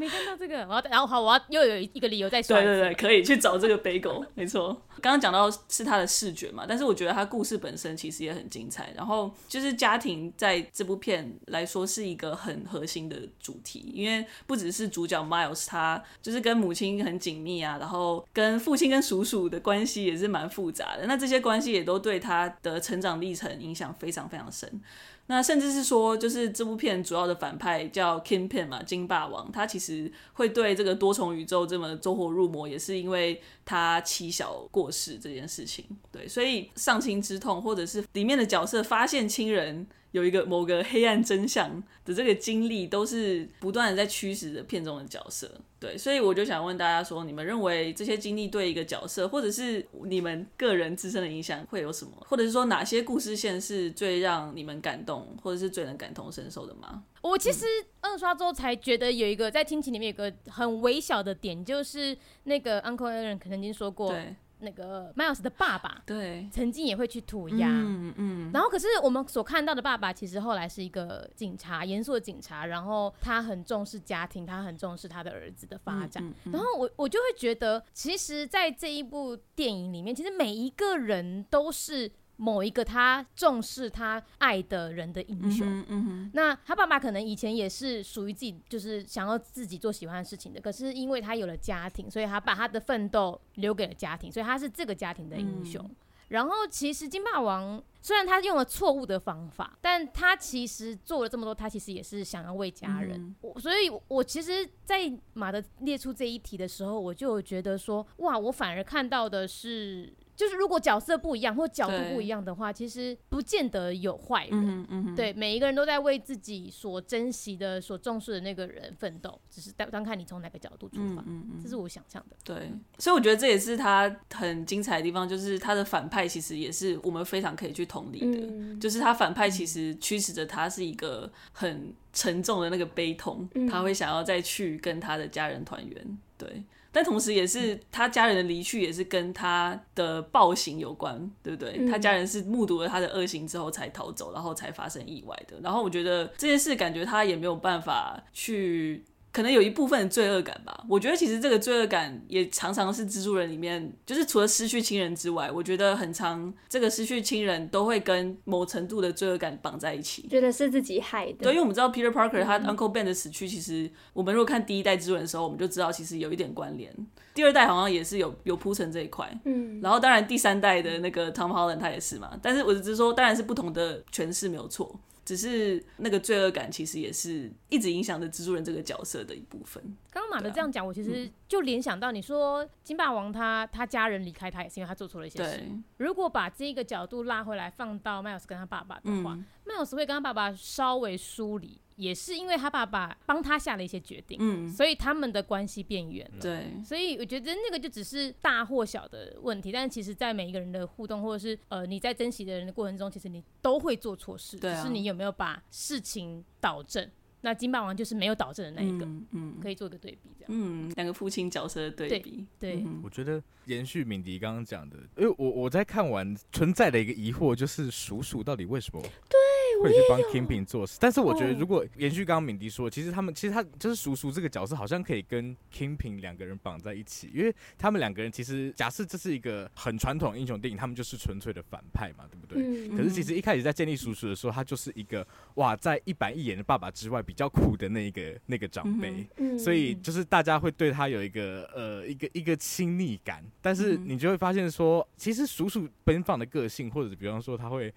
[0.04, 2.58] 没看到这个，我要然后好，我要又有一个理由再说。
[2.58, 4.74] 对对对，可以去找这个 bagel， 没错。
[5.02, 8.94] 刚刚讲到是他的视觉嘛，但是我觉得他故事本身其实也很精彩。
[8.96, 21.06] 然后就是家庭在这部片来说是一个很核心的主题，因为不只是主角 Miles，他就是跟母亲很紧密啊，然后跟父亲跟叔叔的关系也是蛮复杂的。
[21.08, 24.82] 那这些关系也都对他的成长历程影响非常非常深。
[25.28, 35.86] 那甚至是说，就是这部片主要的反派叫 Kingpin 嘛，金霸王，他其实会对这个多重宇宙这么走火入魔，也是因为他妻小过世这件事情。
[36.12, 39.88] 对，所以丧亲之痛，或者是里面的角色发现亲人。
[40.14, 45.52] 有一个某个黑暗真相的这个经历，都是不断的在驱使着片中的角色。
[45.80, 52.12] 对，所以我就想问大家说，你们认为这些经历对一个角色，或者是你们个人自身的影响会有什么？
[52.22, 57.04] 或者是说哪些故事线是最让你们感动，或者是最能感同身受的吗？
[57.22, 57.66] 我其实
[58.00, 64.16] 二刷之后才觉得有一个在亲情里面有个很微小的点，就是那个 Uncle Aaron 可能已经说过。
[64.64, 82.12] 对那个 Miles 的爸爸，对，曾经也会去涂鸦，嗯嗯，然后可是我们所看到的爸爸，其实后来是一个警察，严肃的警察，然后他很重视家庭，他很重视他的儿子的发展，嗯嗯嗯、然后我我就会觉得，其实，在这一部电影里面，其实每一个人都是。
[82.36, 90.60] 某一个他重视他爱的人的英雄，嗯嗯、那他爸爸可能以前也是属于自己，就是想要自己做喜欢的事情的。
[90.60, 95.82] 可是因为他有了家庭，所以他把他的奋斗留给了家庭，所以他是这个家庭的英雄。
[95.84, 95.96] 嗯、
[96.30, 103.36] 然后其实金霸王虽然他用了错误的方法，但他其实做了这么多，他其实也是想要为家人。
[103.44, 110.12] 嗯、所以我其实，在马的列出这一题的时候，我就觉得说，哇，我反而看到的是。
[110.36, 114.52] 就是如果角色不一样或角度不一样的话，其实不见得有坏人。
[114.54, 121.22] 嗯嗯、对，每一个人都在为自己所珍惜的、所重视的那个人奋斗，只是单单看你从哪个角度出发。
[121.28, 122.36] 嗯嗯、这是我想象的。
[122.44, 128.48] 对，所以我觉得这也是他很精彩的地方，就是他的反派其实也是我们非常可以去同理的。
[128.48, 136.18] 嗯、就是他反派其实驱使着他是一个很沉重的那个悲痛，嗯、他会想要再去跟他的家人团圆。
[136.38, 136.64] 对。
[136.94, 141.76] 但同时，也是他家人的离去，也是跟他的暴行有关，对不对？
[141.80, 145.60] 嗯、他家人是目睹了他的恶行之后才逃走，然后才发生意外的。
[145.62, 149.04] 然后我觉得这件事，感觉他也没有办法去。
[149.34, 161.46] 可能有一部分的罪恶感吧，我觉得其实这个罪恶感也常常是蜘蛛人里面，就是除了失去亲人之外，我觉得很常这个失去亲人都会跟某程度的罪恶感绑在一起，觉得是自己害的。
[161.46, 166.96] 对，因为我们知道 Peter Parker 他 Uncle Ben 的死去，其实我们如果看第一代蜘蛛人的时候，我们就知道其实有一点关联。
[167.34, 174.96] 第二代好像也是有有铺成这一块，嗯，然后当然第三代的那个 Tom Holland 他也是嘛，但是我只是说，当然是不同的诠释没有错。
[175.26, 179.82] 只是那个罪恶感，其实也是一直影响着蜘蛛人这个角色的一部分。
[180.12, 185.64] 刚刚马德这样讲，我其实就联想到，你说金霸王他他家人离开他，也是因为他做错了一些事。
[185.98, 191.80] 如果把这个角度拉回来，放到迈尔斯跟他爸爸的话，迈尔斯会跟他爸爸稍微疏离。
[191.96, 196.42] 也是因为他爸爸帮他下了一些决定，嗯，所以他们的关系变远了。
[196.42, 207.10] 对，所以我觉得那个就只是大或小的问题，但其实，在每一个人的互动，或者是呃你在珍惜的人的过程中，其实你都会做错事，对是你有没有把事情导正。
[207.46, 219.43] 那金霸王就是没有导正的那一个，嗯，嗯，可以做个对比，这样，嗯，两个父亲角色的对比，对，对，我觉得延续敏迪刚刚讲的，因为我我在看完存在的一个疑惑就是叔叔到底为什么对。
[219.82, 232.64] 会去帮 Kingpin 做事，但是我觉得，如果延续刚刚敏迪说，其实他们其实他就是叔叔这个角色，好像可以跟 Kingpin 两个人绑在一起，因为他们两个人其实假设这是一个很传统英雄电影，他们就是纯粹的反派嘛，对不对？
[232.64, 247.94] 嗯、可是其实一开始在建立叔叔的时候，他就是一个哇，在一板一眼的爸爸之外比较酷的那一个那个长辈，嗯、所以就是大家会对他有一个呃一个一个亲昵感，但是你就会发现说，其实叔叔奔放的个性，或者比方说他会。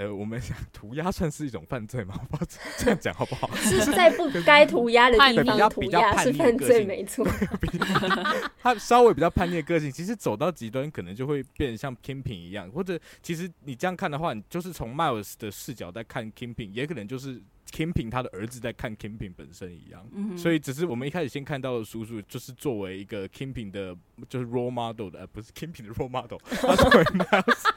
[0.00, 2.18] 呃，我们想涂鸦算是一种犯罪吗？
[2.32, 3.54] 不知道这样讲好不好？
[3.56, 7.28] 是 是在不该涂鸦的地方涂鸦是犯罪，没错。
[8.62, 17.38] 他稍微比较叛逆的个性，其实走到极端，可能就会变得像 kingping 一样，或者其实你这样看的话，你就是从 Miles 的视角在看 kingping 也可能就是。
[17.70, 23.96] Kingpin 他的儿子在看 Kingpin 本身一样，嗯、所以只是我们一开始先看到的叔叔，就是作为一个 Kingpin 的，
[24.28, 27.70] 就是 role model 的，呃，不是 Kingpin 的 role model， 他作为 Mouse，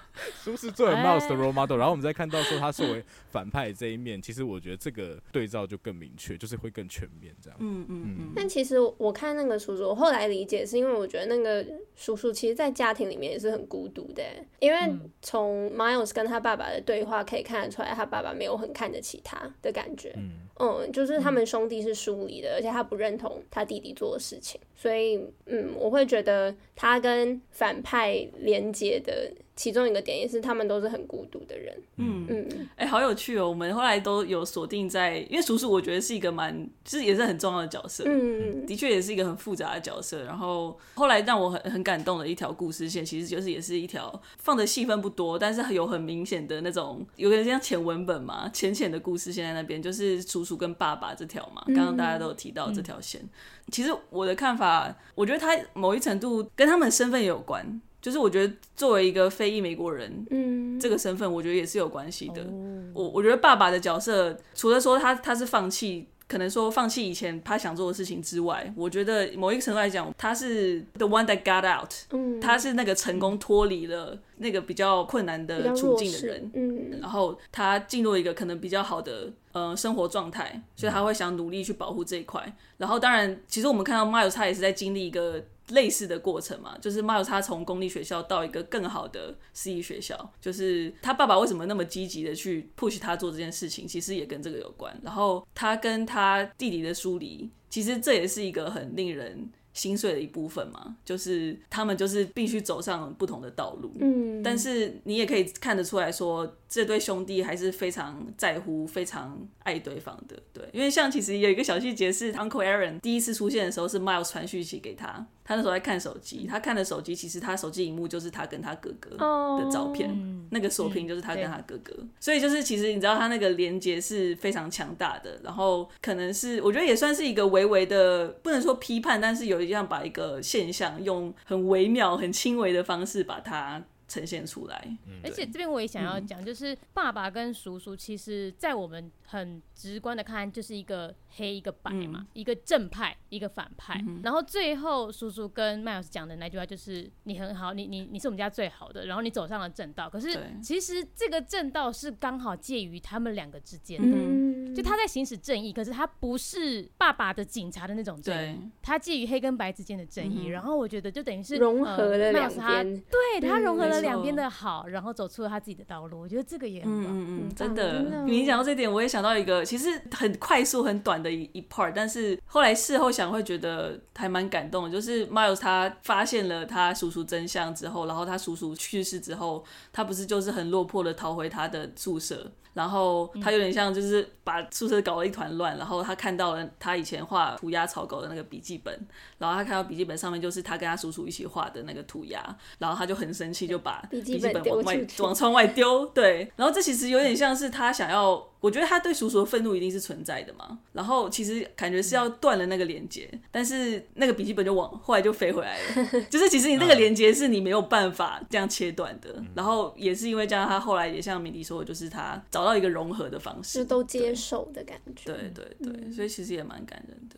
[0.43, 7.57] 叔叔作为 Mouse 的 role model，然后我们再看到说他作为反派这一面，其实我觉得这个对照就更明确，就是会更全面这样。
[7.61, 8.31] 嗯嗯嗯。
[8.35, 14.23] 但其实我看那个叔叔，我后来理解是因为我觉得那个叔叔其实，在家庭里面也是很孤独的，
[14.59, 14.77] 因为
[15.21, 20.13] 从 Miles 跟他爸爸的对话可以看得出来，他爸爸没有很看得起他的感觉。
[20.17, 29.31] 嗯，嗯，就是他们兄弟是疏离的，嗯，而且他不认同他弟弟做的事情，所以，嗯，我会觉得他跟反派连接的。
[29.55, 31.75] 其中一个点也是，他们都是很孤独的人。
[31.97, 33.47] 嗯嗯，哎、欸，好有趣哦！
[33.47, 38.03] 我们后来都有锁定在，因为叔叔我觉得是一个蛮，就是也是很重要的角色。
[38.07, 40.23] 嗯嗯，的确也是一个很复杂的角色。
[40.23, 51.63] 然后后来让我很很感动的一条故事线，其实就是也是一条放的戏份不多，但是有很明显的那种，有点像浅文本嘛，浅浅的故事线在那边，就是叔叔跟爸爸这条嘛。
[51.67, 53.21] 刚刚大家都有提到这条线。
[53.21, 53.29] 嗯、
[53.71, 57.79] 其实我的看法，我觉得他某一程度跟他们身份也有关。
[58.03, 62.41] 就是我觉得作为一个非裔美国人，嗯，这个身份我觉得也是有关系的。
[62.41, 82.53] 哦、我我觉得爸爸的角色，除了说他他是放弃，可能说放弃以前他想做的事情之外，我觉得某一个程度来讲，他是 the one that got out，嗯，他是那个成功脱离了那个比较困难的处境的人，嗯，然后他进入一个可能比较好的呃生活状态，所以他会想努力去保护这一块。
[82.75, 85.41] 然后当然，其实我们看到 Miles 他也是在经历一个。
[85.69, 94.93] 类似的过程嘛，就是迈欧他从公立学校到一个更好的私立学校，就是他爸爸为什么那么积极的去 push 他做这件事情，其实也跟这个有关。
[95.03, 103.91] 然后他跟他弟弟的疏离，其实这也是一个很令人心碎的一部分嘛，就是他们就是必须走上不同的道路。
[103.99, 110.37] 嗯，但是你也可以看得出来说，这对兄弟还是非常在乎、非常爱对方的。
[110.53, 115.25] 对，因为像其实有一个小细节是 Uncle Aaron 第一次出现的时候，是 Miles 传讯息给他。
[115.45, 120.17] 他那时候在看手机，他看的手机其实他手机荧幕就是他跟他哥哥的照片，oh,
[120.51, 133.83] 那个锁屏就是他跟他哥哥，嗯、所以就是其实你知道他那个连接是非常强大的，然后可能是我觉得也算是一个微微的不能说批判，但是有一样把一个现象用很微妙、很轻微的方式把它。
[134.13, 143.99] 呈现出来，而且这边我也想要讲，就是爸爸跟叔叔，其实，在我们很直观的看，就是一个黑一个白嘛，嗯、一个正派一个反派。
[144.07, 150.07] 嗯、然后最后叔叔跟麦老师讲的那句话就是：“你很好，你你你是我们家最好的。”然后你走上了正道。
[150.07, 160.49] 可是其实这个正道是刚好介于他们两个之间的，嗯、就他在行使正义，可是他不是爸爸的警察的那种正义，他介于黑跟白之间的正义。
[160.49, 164.03] 嗯、然后我觉得就等于是融合了两边，对他融合了。
[164.03, 167.05] 两边的好，然后走出了他自己的道路，我觉得这个也很棒。
[167.05, 168.25] 嗯嗯嗯，真的。
[168.25, 174.89] 你讲到这点，我也想到一个，其实很快速、很短的一一 part，但是后来事后想会觉得还蛮感动的。
[174.91, 182.51] 就是 Miles 他发现了他叔叔真相之后，然后他叔叔去世之后，他不是就是很落魄的逃回他的宿舍。
[182.73, 185.77] 然后他有点像，就是把宿舍搞了一团乱。
[185.77, 188.91] 然后他看到了他以前画涂鸦草稿的那个笔记本，
[189.37, 192.43] 然后他看到笔记本上面就是他跟他叔叔一起画的那个涂鸦，
[192.79, 196.03] 然后他就很生气，就把笔记本往外往窗外丢。
[196.07, 198.43] 对，然后这其实有点像是他想要。
[198.63, 217.35] 我觉得他对叔叔的愤怒一定是存在的嘛，然后其实感觉是要断了那个连接，但是那个笔记本就往后来就飞回来了， 就是其实你那个连接是你没有办法这样切断的，然后也是因为这样，他后来也像米迪说的，就是他找到一个融合的方式，就都接受的感觉，对对对，对，所以其实也蛮感人的。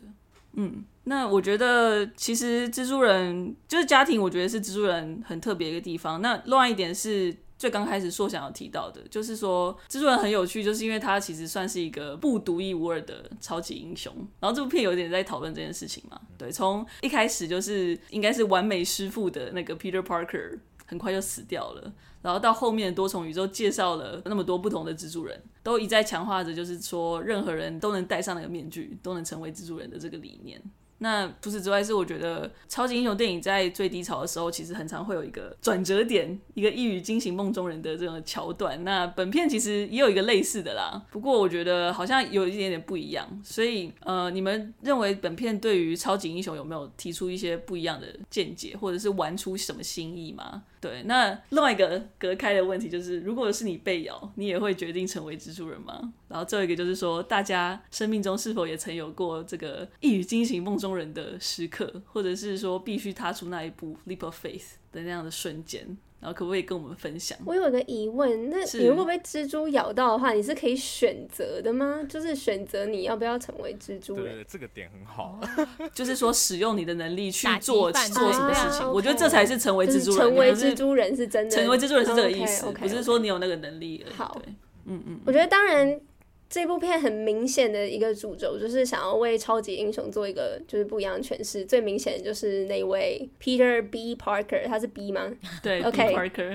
[0.52, 6.22] 嗯，那我觉得其实蜘蛛人就是家庭，我觉得是蜘蛛人很特别一个地方。
[6.22, 7.36] 那乱一点是。
[7.58, 14.12] 最刚开始说想要提到的，就是说蜘蛛人很有趣，就是因为他其实算是一个不独一无二的超级英雄。
[14.40, 21.92] 然后这部片有点在讨论这件事情嘛，对，从一开始就是应该是完美师傅的那个 Peter Parker 很快就死掉了，
[22.22, 30.62] 然后到后面多重宇宙介绍了那么多不同的蜘蛛人，都一再强化着就是说任何人都能戴上那个面具，都能成为蜘蛛人的这个理念。
[30.98, 38.82] 那除此之外，是我觉得超级英雄电影在最低潮的时候，其实很常会有一个转折点，一个一语惊醒梦中人的这种桥段。
[38.84, 43.28] 那本片其实也有一个类似的啦，不过我觉得好像有一点点不一样。
[43.44, 50.62] 所以，呃，你们认为本片对于超级英雄有没有提出一些不一样的见解，或者是玩出什么新意吗？
[50.86, 56.12] 对，那另外一个隔开的问题就是，如果是你被咬，你也会决定成为蜘蛛人吗？
[56.28, 65.96] 然后最后一个就是说，大家生命中是否也曾有过这个一语惊醒梦中人的时刻，或者是说必须踏出那一步 leap of faith 的那样的瞬间？
[66.18, 67.38] 然后可不可以跟我们分享？
[67.44, 72.00] 我有个疑问，那你如果被蜘蛛咬到的话，你是可以选择的吗？
[72.08, 74.44] 就是选择你要不要成为蜘蛛人？
[74.48, 75.38] 这个点很好，
[75.94, 78.86] 就是说使用你的能力去做做什么事情。
[78.86, 80.18] 啊、我觉得这才是成为蜘蛛人。
[80.18, 84.14] 成为蜘蛛人是真的，成为蜘蛛人是这个意思，哦、okay, okay, 不是说你有那个能力而已。
[84.14, 84.52] 好，对，
[84.86, 86.00] 嗯嗯，我觉得当然。
[86.48, 91.64] 这部片很明显的一个主轴就是想要为超级英雄做一个就是不一样的诠释。
[91.64, 95.32] 最明显的就是那位 Peter B Parker，他是 B 吗？
[95.62, 95.82] 对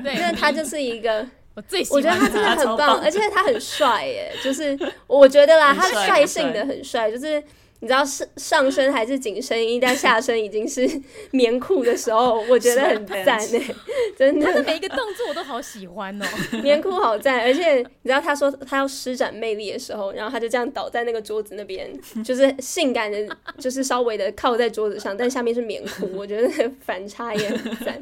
[0.02, 4.78] 对，因为他就是一个 我最喜欢，我觉得他真的很棒，而且他很帅耶，就是
[5.08, 7.44] 我觉得啦，他率性的很帅，就是。
[7.82, 10.88] 你知道上上身还是紧身衣，但下身已经是
[11.32, 13.76] 棉裤的时候，我觉得很赞哎、欸，
[14.16, 14.46] 真的。
[14.46, 21.90] 他的每一个动作我都好喜欢哦、喔， 棉裤好赞，而且你知道他说他要施展魅力的时候，然后他就这样倒在那个桌子那边，
[22.24, 28.00] 就是性感的，就是稍微的靠在桌子上，但下面是棉裤，我觉得反差也很赞。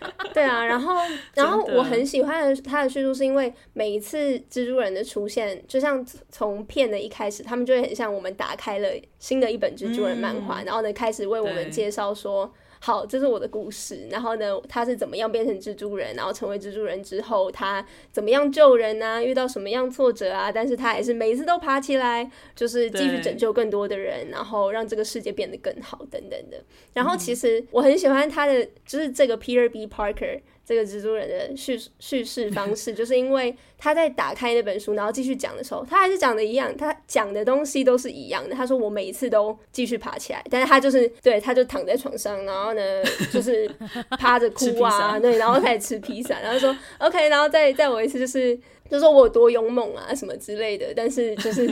[0.32, 0.96] 对啊，然后
[1.34, 8.88] 然后我很喜欢的他的叙述，是因为每一次蜘蛛人的出现，就像从片的一开始，他们就会很像我们打开了。
[9.18, 14.06] 新的一本蜘蛛人漫画，嗯，然后呢，开始为我们介绍说，好，这是我的故事。
[14.10, 19.22] 然后呢，他是怎么样变成蜘蛛人，然后成为蜘蛛人之后，他怎么样救人啊？
[19.22, 20.50] 遇到什么样挫折啊？
[20.50, 26.62] 但是他还是每一次都爬起来，就是继续拯救更多的人，然后让这个世界变得更好，等等的。
[26.94, 29.86] 然后其实我很喜欢他的，就是这个 Peter B.
[29.86, 30.40] Parker。
[30.68, 38.54] 这个蜘蛛人的叙叙事方式，就是因为他在打开那本书，然后继续讲的时候，他还是讲的一样，他讲的东西都是一样的。
[38.54, 42.82] 他说我每一次都继续爬起来，但是他就是对，他就躺在床上，然后呢
[43.32, 43.66] 就是
[44.18, 48.54] 趴着哭啊，对，然后开始吃披萨，然后说 OK，然后再再我一次就是
[48.90, 51.66] 就说我有多勇猛啊什么之类的，但是就是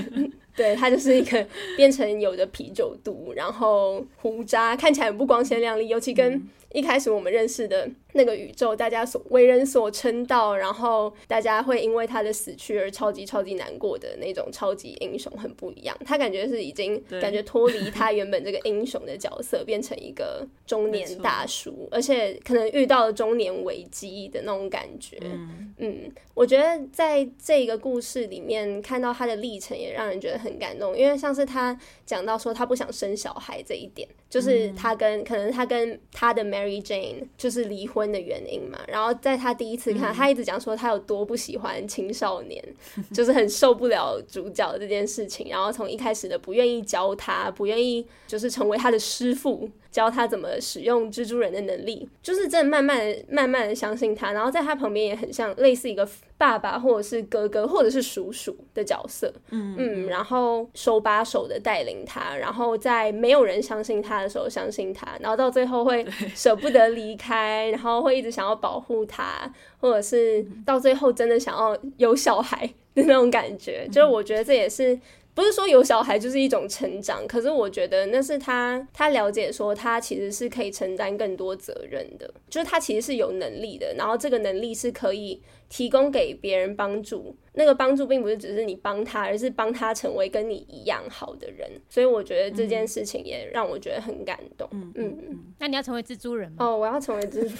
[0.57, 1.47] 对他就是一个
[1.77, 6.43] 变成有着啤酒肚，然后胡渣看起来很不光鲜亮丽，尤其跟
[6.73, 7.89] 一开始我们认识的。
[8.17, 15.95] 那个宇宙，大家所为人所称道，然后大家会因为他的死去而超级超级难过的那种超级英雄很不一样。
[16.03, 25.19] 他感觉是已经感觉脱离他原本这个英雄的角色，变成一个中年大叔，而且可能遇到了中年危机的那种感觉。
[25.21, 42.63] 嗯，嗯，我觉得在这个故事里面看到他的历程，也让人觉得很感动，因为像是他讲到说他不想生小孩这一点，就是他跟可能他跟他的 Mary Jane 就是离婚的原因嘛，然后在他第一次看，他一直讲说他有多不喜欢青少年，
[43.13, 45.49] 就是很受不了主角这件事情。
[45.49, 49.69] 然后从一开始的不愿意教他，不愿意就是成为他的师傅。
[49.97, 75.01] 教他怎么使用蜘蛛人的能力，就是真的慢慢的、慢慢的相信他，然后在他旁边也很像类似一个爸爸或者是哥哥或者是叔叔的角色，嗯嗯，然后手把手的带领他，然后在没有人相信他的时候相信他，然后到最后会 舍不得离开，然后会一直想要保护他，或者是到最后真的想要有小孩的那种感觉，就是我觉得这也是。
[75.37, 94.66] 不是说有小孩就是一种成长，可是我觉得那是他他了解说他其实是可以承担更多责任的，就是他其实是有能力的，然后这个能力是可以提供给别人帮助，那个帮助并不是只是你帮他，而是帮他成为跟你一样好的人，所以我觉得这件事情也让我觉得很感动。
[94.72, 96.64] 嗯嗯嗯，那你要成为蜘蛛人吗？
[96.64, 97.55] 哦，我要成为蜘蛛。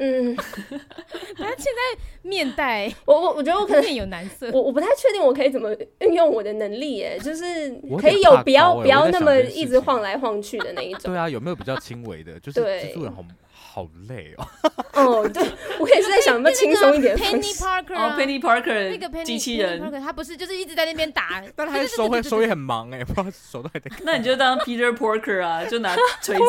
[0.00, 0.34] 嗯，
[1.36, 7.70] 他现在面带， 我我我觉得我可能面有难色，我我不太确定我可以怎么运用我的能力，哎，就是
[8.00, 11.02] 可以有不要不要那么一直晃来晃去的那一种。
[11.12, 12.38] 对啊，有没有比较轻微的？
[12.40, 13.22] 就是蜘蛛人好
[13.70, 14.48] 好累哦。
[14.94, 15.42] 哦，对，
[15.78, 17.14] 我也是在想有没有轻松一点。
[17.18, 23.90] Penny Parker，哦，Penny Parker，那个机器人，他不是就是一直在那边打， 但他手会手也很忙哎，不知道手都还在。
[24.02, 26.42] 那你就当 Peter Parker 啊，就拿锤子，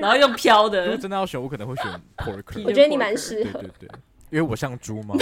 [0.00, 0.84] 然后用飘的。
[0.84, 1.86] 如果真的要选，我可能会选
[2.18, 2.62] Parker。
[2.64, 3.60] 我觉得你蛮适合。
[3.60, 3.88] 对对对，
[4.30, 5.16] 因为我像猪吗？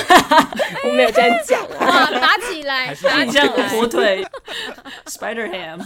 [0.85, 2.91] 我没有这样讲啊，打起来，
[3.25, 4.27] 你像火腿
[5.07, 5.81] ，Spider Ham。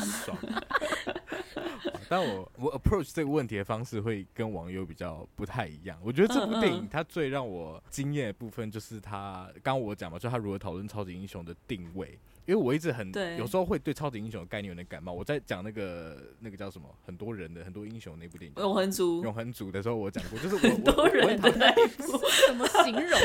[2.09, 5.99] 但我我 approach 这个问题的方式会跟网友比较不太一样。
[6.03, 12.19] 我觉得这部电影它最让我惊艳的部分就是它，刚刚我讲嘛，就它如何讨论超级英雄的定位。
[12.45, 15.13] 因为我一直很有时候会对超级英雄的概念有点感冒。
[15.13, 22.19] 我在讲那个那个叫什么很多人的很多英雄那部电影《永恒族》永恒族的时候，我讲过，就是我很多人的那一部
[22.49, 23.21] 怎么形容？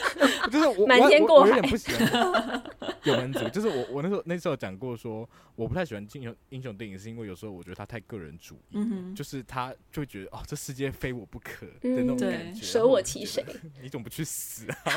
[0.50, 2.62] 就是我瞒天过海，我有点不喜欢
[3.04, 3.48] 永恒族。
[3.50, 13.44] 就是我我那时候那时候讲过说，我不太喜欢英雄英雄电影，是因为有时候我觉得他太个人人主义，嗯、就是他就会觉得哦，这世界非我不可的那种感觉，舍、嗯、我其谁？
[13.82, 14.94] 你怎么不去死啊？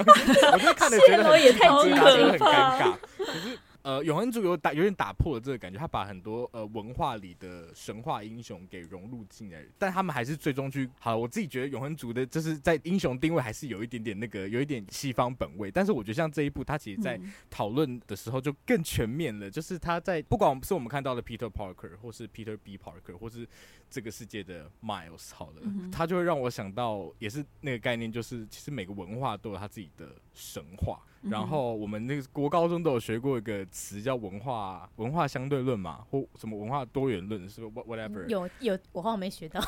[0.53, 3.57] 我就看着觉得很也太可怕，很尴尬，可是。
[3.86, 11.15] 呃，永恒族有打有点打破了这个感觉，他把很多呃文化里的神话英雄给融入进来，但他们还是最终去好。
[11.15, 23.47] 我自己觉得永恒族的就是在英雄定位还是有一点点那个有一点西方本位，但是我觉得像这一部，他其实在讨论的时候就更全面了，嗯、就是他在不管是我们看到的 Peter Parker 或是 Peter B Parker 或是
[23.95, 30.99] 这个世界的 Miles 好了，嗯、他就会让我想到也是那个概念，就是其实每个文化都有他自己的神话。
[31.21, 38.27] 然后我们那个国高中都有学过一个词叫文化文化相对论嘛，或什么文化多元论，是不？whatever。
[38.27, 39.59] 有有，我好像没学到，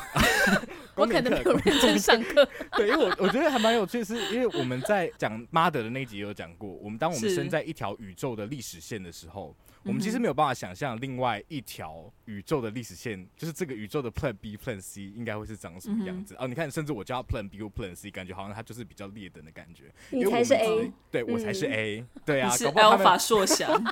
[0.94, 2.46] 我可能没有认真上课。
[2.76, 9.56] 对，因为我我觉得还蛮有趣，是因为我们在讲妈的的那一集有讲过，我们当我们身在一条宇宙的历史线的时候。
[9.88, 16.36] 我们其实没有办法想象另外一条宇宙的历史线，就是这个宇宙的 Plan B、Plan C 应该会是长什么样子。
[16.38, 19.84] 哦，你看，甚至我叫 Plan B 或 Plan C，感觉好像它就是比较劣等的感觉。
[20.10, 23.82] 你才是 A，对我才是 A，对啊，是 Alpha 硕想。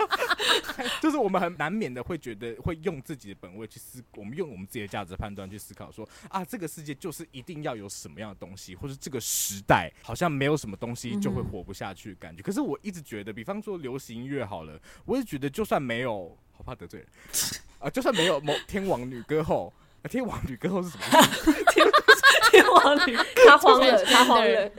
[1.01, 12.43] 就是我们很难免的会觉得，会用自己的本位去思，我们用我们自己的价值判断去思考，说啊，这个世界就是一定要有什么样的东西，或者这个时代好像没有什么东西就会活不下去的感觉。
[12.43, 16.37] 可是我一直觉得，比方说流行音乐好了，我也觉得就算没有。
[16.59, 17.09] 好怕得罪人
[17.79, 17.91] 啊！
[17.91, 19.71] 就算没有某天王女歌后，
[20.09, 21.05] 天王女歌后是什么？
[21.73, 21.87] 天
[22.51, 24.71] 天王女， 他慌了，他慌了。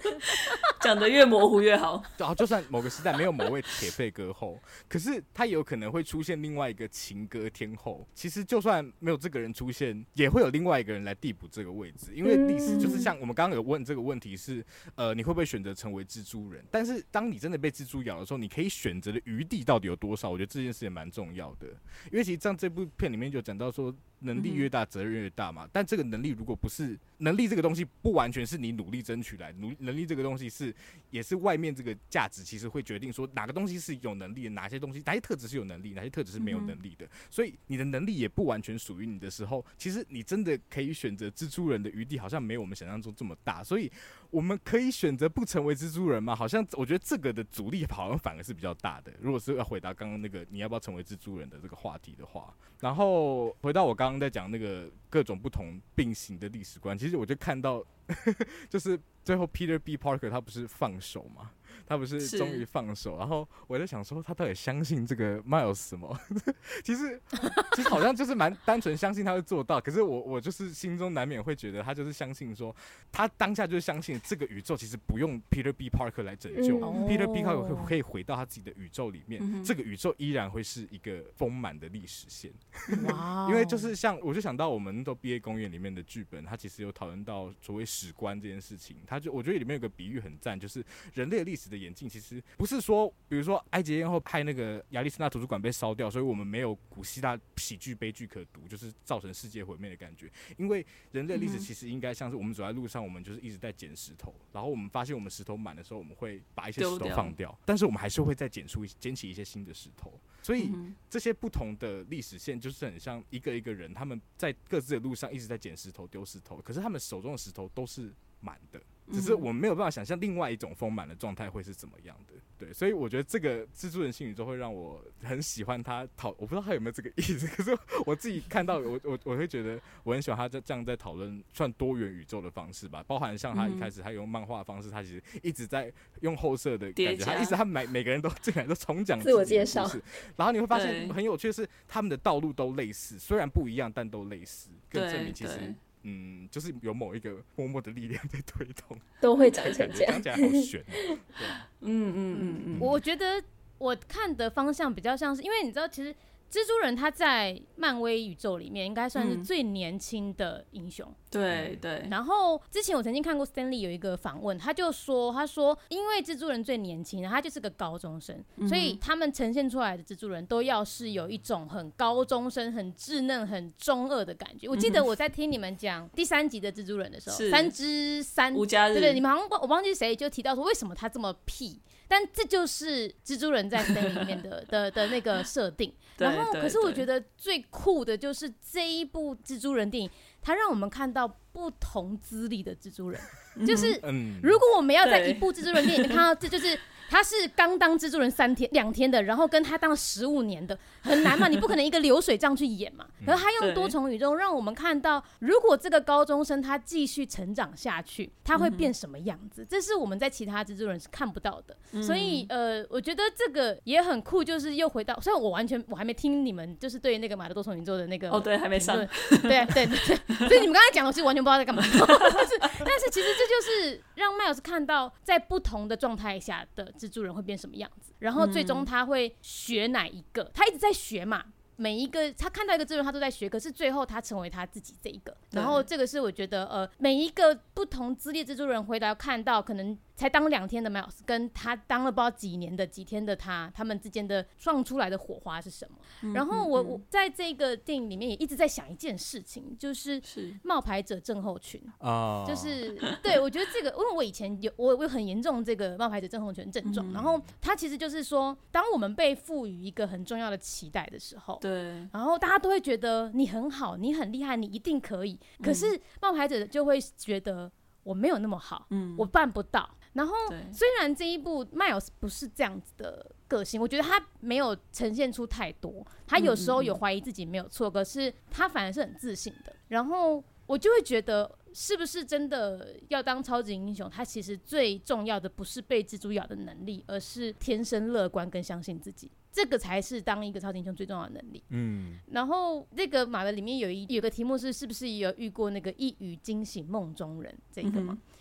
[0.79, 2.01] 讲的越模糊越好。
[2.17, 8.07] 然后就算某个时代没有某位铁肺歌后，可是他有可能会出现另外一个情歌天后。
[8.13, 12.11] 其实就算没有这个人出现，也会有另外一个人来递补这个位置。
[12.13, 14.63] 因为历史就是像我们刚刚有问这个问题是，
[14.95, 16.63] 呃，你会不会选择成为蜘蛛人？
[16.71, 20.29] 但是当你真的被蜘蛛咬的时候，你可以选择的余地到底有多少？
[20.29, 21.67] 我觉得这件事也蛮重要的。
[22.11, 23.93] 因为其实像这部片里面就讲到说。
[24.19, 25.67] 能力越大，责任越大嘛。
[25.71, 29.51] 但这个能力如果不是能力，这个东西不完全是你努力争取来。
[29.53, 30.73] 努能力这个东西是，
[31.09, 37.07] 也是外面这个价值，其实会决定说哪个东西是有能力的，哪些东西哪些特质是有能力，哪些特质是没有能力的。
[37.29, 43.63] 所以你的能力也不完全属于你的时候，其实你真的可以选择蜘蛛人的余地，好像没有我们想象中这么大。
[43.63, 43.91] 所以。
[44.29, 46.35] 我们可以选择不成为蜘蛛人吗？
[46.35, 49.13] 好像我觉得这个的阻力好像反而是比较大的。
[49.21, 57.83] 如果是要回答刚刚那个你要不要成为蜘蛛人的这个话题的话，然后回到我刚刚在讲那个各种不同并行的历史观，其实我就看到，
[58.69, 61.51] 就是最后 Peter B Parker 他不是放手吗？
[61.87, 66.19] 他不是终于放手，然后我在想说，他到底相信这个 Miles 什么？
[66.83, 67.19] 其实
[67.73, 69.79] 其实好像就是蛮单纯相信他会做到。
[69.79, 72.75] 可是我我就是心中难免会觉得，他就是相信说，
[73.09, 82.51] 他当下就是相信这个宇宙其实不用 Peter B Parker 来拯救，嗯，Peter B Parker 可以回到他自己的宇宙里面，嗯，这个宇宙依然会是一个丰满的历史线。
[83.47, 88.97] 因为就是像我就想到我们都毕业公园里面的剧本，他其实有讨论到所谓史观这件事情。
[89.07, 90.83] 他就我觉得里面有个比喻很赞，就是
[91.13, 91.76] 人类的历史的。
[91.77, 100.31] 眼镜其实不是说，比如说埃及艳后派那个亚历山大图书馆被烧掉，所以我们没有古希腊喜剧悲剧可读，就是造成世界毁灭的感觉。
[100.57, 110.13] 因为人类历史其实应该像是我们走在路上，我们就是一直在捡石头，然后我们发现我们石头满的时候，我们会把一些石头放掉，但是我们还是会再捡出捡起一些新的石头。
[110.41, 110.71] 所以
[111.09, 118.81] 这些不同的历史线就是很像一个一个人，他们在各自的路上一直在捡石头、丢石头，可是他们手中的石头都是满的。
[119.11, 135.91] 只是我们没有办法想象另外一种丰满的状态会是怎么样的，对，所以我觉得这个蜘蛛人新宇宙会让我很喜欢他讨，我不知道他有没有这个意思，可是我自己看到我我我会觉得我很喜欢他这这样在讨论算多元宇宙的方式吧，包含像他一开始他用漫画的方式，他其实一直在
[136.21, 139.89] 用后设的感觉，他一直他每每个人都进来都重讲自我介绍，
[140.35, 145.73] 然后你会发现很有趣的是他们的道路都类似，虽然不一样，但都类似，更证明其实。
[146.07, 150.81] 嗯，就是有某一个默默的力量在推动，都会长成这样，讲起来好悬。
[151.81, 153.43] 嗯嗯嗯嗯，我觉得
[153.77, 156.15] 我看的方向比较像是，因为你知道，其实。
[156.49, 161.05] 蜘蛛人他在漫威宇宙里面应该算是最年轻的英雄。
[161.09, 162.07] 嗯、对对。
[162.09, 174.69] 然后之前我曾经看过 Stanley 有一个访问，他就说，他说因为蜘蛛人最年轻，他就是个高中生，嗯、所以他们呈现出来的蜘蛛人都要是有一种很高中生、很稚嫩、很中二的感觉。
[174.69, 181.81] 我记得我在听你们讲第三集的蜘蛛人的时候，三之三，对对，你们好像我忘记谁就提到说为什么他这么屁。
[182.07, 185.93] 但这就是蜘蛛人在 Stanley 里面的 的的那个设定。
[186.17, 190.09] 然后，可是我觉得最酷的就是这一部蜘蛛人电影。
[190.41, 193.19] 它让我们看到不同资历的蜘蛛人，
[193.67, 193.99] 就是
[194.41, 196.77] 如果我们要在一部蜘蛛人电影看到，这就是。
[197.09, 201.47] 他是刚当蜘蛛人三天两天的，然后跟他当了十五年的，很难嘛？
[201.49, 203.05] 你不可能一个流水账去演嘛。
[203.25, 209.65] 可是他用多重宇宙让我们看到，如果这个高中生他继续成长下去，他会变什么样子？
[209.69, 212.03] 这是我们在其他蜘蛛人是看不到的。
[212.03, 219.85] 所以呃，我觉得这个也很酷，就是又回到，虽然我完全我还没听你们就是对那个马的多重宇宙的那个哦，对，还没上，对对对，
[220.47, 221.81] 所以你们刚才讲的，我其实完全不知道在干嘛。
[221.81, 226.91] 但是但是其实这就是让麦老师看到在不同的状态下的。
[226.97, 228.13] 蜘蛛人会变什么样子？
[228.19, 230.51] 然后最终他会学哪一个？
[230.53, 231.43] 他一直在学嘛。
[231.79, 233.47] 每一个他看到一个蜘蛛人，他都在学。
[233.47, 235.37] 可是最后他成为他自己这一个。
[235.51, 239.97] 然后这个是我觉得呃，每一个不同资历蜘蛛人回来看到可能。
[240.17, 245.97] 才当两天的 Miles 跟他当了不知道几年的几天的他，他们之间的撞出来的火花是什么？
[246.23, 250.19] 嗯、然后我我在这个电影里面也一直在想一件事情，就是
[250.63, 251.79] 冒牌者症候群。
[251.99, 269.87] 啊，就是对我觉得这个，因为我以前有我我很严重这个冒牌者症候群症状，嗯、然后他其实就是说，当我们被赋予一个很重要的期待的时候，对，然后大家都会觉得你很好，你很厉害，你一定可以，可是冒牌者就会觉得我没有那么好，嗯，我办不到。
[270.13, 270.33] 然后，
[270.71, 279.75] 虽然这一部 Miles 不是这样子的个性，我觉得他没有呈现出太多，他有时候有怀疑自己没有错，可是他反而是很自信的。
[279.89, 284.09] 然后我就会觉得，是不是真的要当超级英雄？
[284.09, 291.63] 他其实最重要的不是被蜘蛛咬的能力，而是天生乐观跟相信自己，这个才是当一个超级英雄最重要的能力。
[291.69, 292.19] 嗯。
[292.31, 298.17] 然后那个马的里面有一有个题目是，是不是也有遇过那个一语惊醒梦中人这个吗？
[298.19, 298.33] 嗯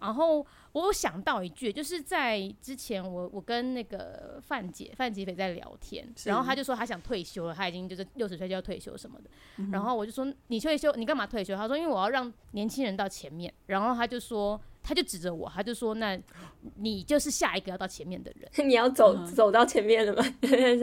[0.00, 9.30] 然后我有想到一句，就是在之前我我跟那个范姐范吉斐在聊天，然后他就说他想退休了，他已经就是六十岁就要退休什么的。
[9.56, 11.54] 嗯、然后我就说你退休你干嘛退休？
[11.56, 13.52] 他说因为我要让年轻人到前面。
[13.66, 16.18] 然后他就说他就指着我，他就说那
[16.76, 18.48] 你就是下一个要到前面的人。
[18.68, 20.22] 你要走、嗯、走到前面了吗？
[20.40, 20.74] 对，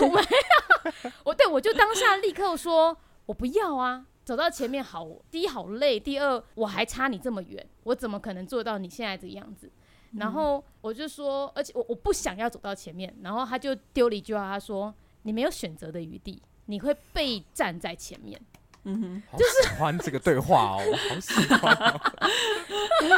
[0.00, 4.06] 我没有，我对我就当下立刻说我不要啊。
[4.26, 9.70] 走到前面好，第一好累，第二我还差你这么远，我怎么可能做到你现在这个样子？
[10.14, 18.40] 然后我就说，而且我我不想要走到前面，然后他就丢了一句话，他说：“你没有选择的余地，你会被站在前面。”
[18.88, 22.00] 嗯哼，就是喜欢这个对话哦，我好喜欢哦。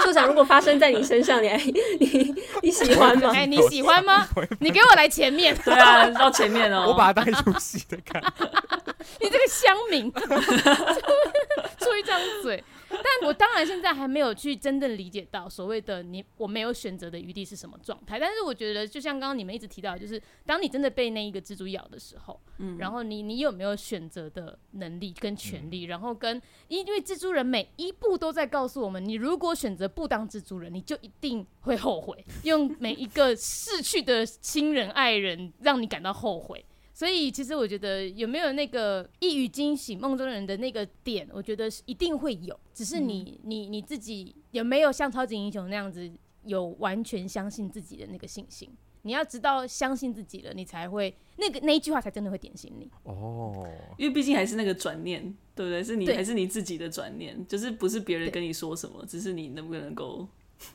[0.02, 1.56] 社长，如果发生在你身上，你还
[2.00, 3.30] 你你喜欢吗？
[3.36, 4.26] 哎，你喜欢吗？
[4.60, 8.22] 你给我来前面，对啊，到前面哦，我把它当一出戏的看。
[9.20, 10.10] 你这个乡民，
[11.78, 12.62] 出一张嘴。
[12.90, 18.18] 但我当然现在还没有去真正理解到所谓的你我没有选择的余地是什么状态。
[18.18, 25.82] 但是我觉得，就像刚刚你们一直提到，就是当你真的被那一个蜘蛛咬的时候，嗯，然后你你有没有选择的能力跟权利？
[25.84, 36.64] 然后跟因为蜘蛛人每一步都在告诉我们，你如果选择不当蜘蛛人，你就一定会后悔，用每一个逝去的亲人爱人让你感到后悔。
[36.98, 46.10] 所以，其实我觉得有没有那个一语惊醒梦中人的那个点，我觉得是一定会有，只是你、嗯、你你自己有没有像超级英雄那样子
[46.42, 48.68] 有完全相信自己的那个信心？
[49.02, 53.64] 你要知道相信自己了，你才会那个那一句话才真的会点醒你哦。
[53.96, 55.22] 因为毕竟还是那个转念，
[55.54, 55.84] 对不对？
[55.84, 60.26] 是你还是你自己的转念，就是不是别人跟你说什么，只是你能不能够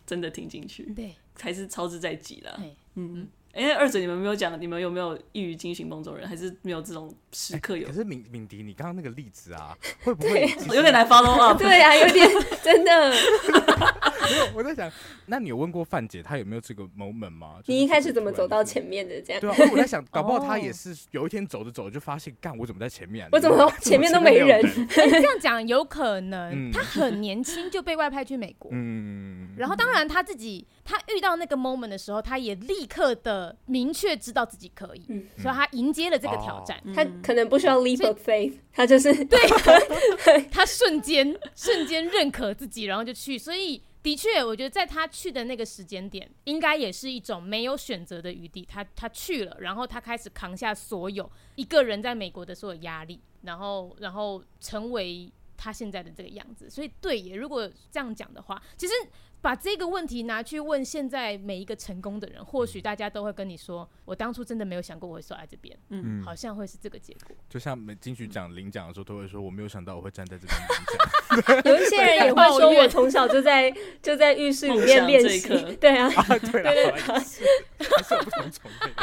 [0.06, 2.64] 真的听进去，对，才是超之在己啦。
[2.96, 3.28] 嗯。
[3.54, 7.86] 哎、欸，二嘴，你们没有讲，你们有没有一语惊醒梦中人，还是没有这种时刻有？
[7.86, 11.56] 欸、可是敏敏迪，你刚刚那个例子啊，会不会有点来 follow up？
[11.60, 12.28] 对啊，有点
[12.64, 13.14] 真的。
[14.24, 14.92] 没有，我在想，
[15.28, 17.60] 那你有问过范姐，她有没有这个 moment 吗？
[17.68, 19.22] 你一开始怎么走到前面的？
[19.22, 23.30] 这样对啊，我在想， 搞不好她也是有一天走着走着就发现，干，我怎么在前面、啊？
[23.34, 24.64] 我怎么前面都没人？
[24.90, 36.80] 这样讲有可能，她很年轻就被外派去美国，嗯，然后当然她自己，她遇到那个 moment 的时候，她也立刻的明确知道自己可以，嗯、所以他迎接了这个挑战。
[36.94, 39.40] 他可能不需要 leap of faith，他就是对，
[40.52, 43.82] 他瞬间瞬间认可自己，然后就去，所以。
[44.04, 48.68] 的确，我觉得在他去的那个时间点，应该也是一种没有选择的余地。
[48.70, 56.70] 他他去了，然后他开始扛下所有一个人在美国的所有压力，然后然后成为他现在的这个样子。
[56.70, 58.94] 所以，对耶，如果这样讲的话，其实。
[59.44, 67.36] 把这个问题拿去问现在每一个成功的人，或许大家都会跟你说：“我当初真的没有想过我会坐在这边。”嗯，好像会是这个结果。
[67.50, 71.62] 就像每金曲奖领奖的时候，都会说：“我没有想到我会站在这边领奖。
[71.70, 73.70] ”有一些人也会说：“我从小就在
[74.02, 77.44] 就在浴室里面练习。”对啊，对对对， 还是
[78.16, 78.94] 有不同种类。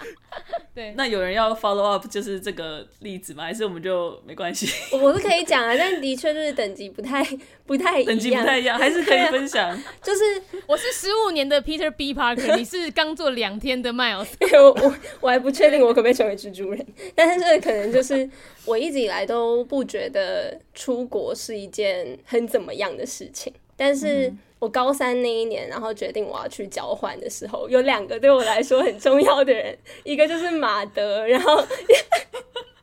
[0.74, 3.44] 对，那有人要 follow up 就是这个例子吗？
[3.44, 4.68] 还是我们就没关系？
[4.96, 7.24] 我是可以讲啊，但的确就是等级不太
[7.66, 9.76] 不太一样，等级不太一样， 还是可以分享。
[10.02, 14.28] 就是我是十五年的 Peter B Parker，你是刚做两天的 Miles。
[14.62, 18.28] 我我我还不确定我可不可以成为蜘蛛人，但是这可能就是
[18.64, 24.28] 我一直以来都不觉得出国是一件很怎么样的事情，但是。
[24.28, 31.64] 嗯我高三那一年，然后决定我要去交换的时候，有两个对我来说很重要的人，一个就是马德，然后，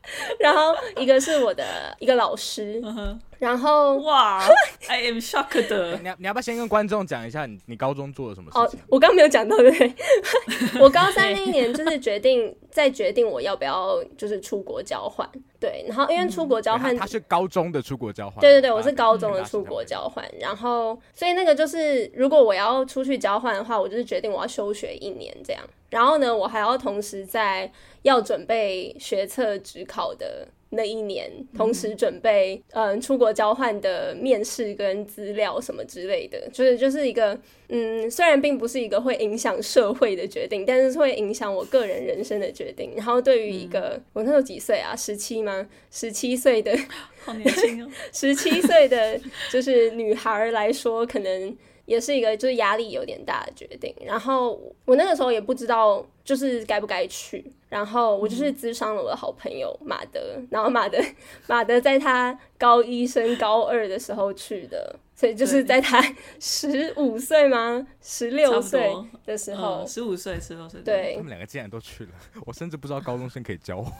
[0.40, 1.64] 然后一个是我的
[1.98, 2.80] 一个老师。
[2.82, 3.18] Uh huh.
[3.38, 4.42] 然后哇，
[4.88, 5.98] I am shocked 的。
[5.98, 8.80] 你要你要不要先跟观众讲一下你你高中做了什么事情？
[8.80, 9.94] 哦，我刚没有讲到对不对？
[10.80, 15.28] 我高三那一年就是决定再决定我要不要就是出国交换。
[15.60, 18.40] 对，然后因为出国交换，他是高中的出国交换。
[18.40, 20.24] 对对对，我是高中的出国交换。
[20.40, 25.62] 然后所以那个就是如果我要出去交换的话，我就是决定我要休学一年这样。
[25.90, 27.70] 然后呢，我还要同时在
[28.06, 30.48] 要准备学测指考的。
[30.70, 37.38] 那一年，同时准备嗯、呃、出国交换的面试跟资料什么之类的，就是就是一个
[37.68, 42.92] 嗯，虽然并不是一个会影响社会的决定，但是会影响我个人人生的决定。
[42.96, 44.94] 然后对于一个、嗯、我那时候几岁啊？
[44.96, 45.66] 十七吗？
[45.92, 46.76] 十七岁的，
[47.24, 47.88] 好年轻哦！
[48.12, 49.18] 十七岁的
[49.52, 51.56] 就是女孩来说，可能。
[51.86, 60.20] 也是一个就是压力有点大的决定，然后我那个时候也不知道就是该不该去，然后我就是咨商了我的好朋友马德，
[60.50, 60.98] 然后马德
[61.46, 66.02] 马德在他高一升高二的时候去的，所以就是在他
[66.40, 67.86] 十五岁吗？
[68.02, 68.92] 十六岁
[69.24, 72.10] 的时候，十五岁十六岁，对，他们两个竟然都去了，
[72.44, 73.92] 我甚至不知道高中生可以交往。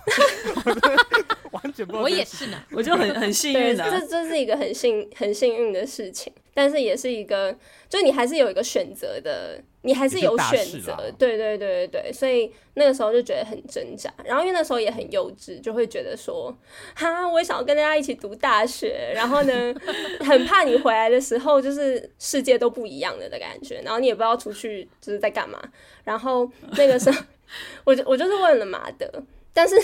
[1.53, 7.55] 完全不，我也是呢，我就很很幸运的，这这是一个很幸很幸运的事情，但是也是一个，
[7.87, 16.51] 就你还是有一个选择的，你还是有选择，对对对对对，所以那个时候就觉得很挣扎，然后因为那时候也很幼稚，就会觉得说，
[16.95, 19.75] 哈，我也想要跟大家一起读大学，然后呢，
[20.25, 25.63] 很怕你回来的时候就是世界都不一样了的感觉，然后你也不知道出去就是在干嘛，
[26.05, 27.23] 然后那个时候，
[27.85, 29.07] 我就我就是问了马德，
[29.53, 29.77] 但是。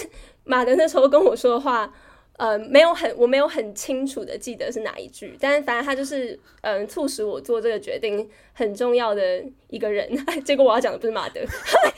[0.44, 1.88] 马德那时候跟我说的话，
[2.42, 6.32] 呃，没有很，我没有很清楚的记得是哪一句，但是反正他就是，
[6.62, 10.10] 嗯、呃，促使我做这个决定很重要的一个人。
[10.44, 11.40] 结果我要讲的不是马德，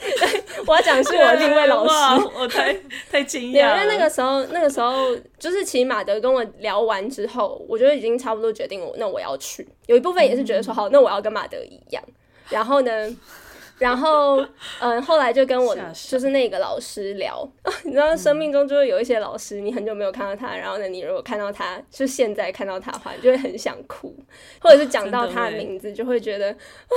[0.67, 2.29] 我要讲的是我另一位老师。
[2.37, 2.77] 我太
[3.09, 3.81] 太惊讶。
[3.81, 9.67] 因为那个时候，那个时候就是其实马德跟我聊完之后，我觉得已经差不多决定我，那我要去。
[9.87, 12.03] 有一部分也是觉得说，好，那我要跟马德一样。
[12.51, 13.17] 然后呢？
[13.77, 14.45] 然后，
[14.79, 17.47] 嗯，后来就跟我就是那个老师聊，
[17.83, 24.15] 你知道，生命中就会有一些老师，你很久没有看到他，然后呢，你如果看到他，就现在看到他的话，你就会很想哭，
[24.61, 26.95] 或者是讲到他的名字，就会觉得，啊，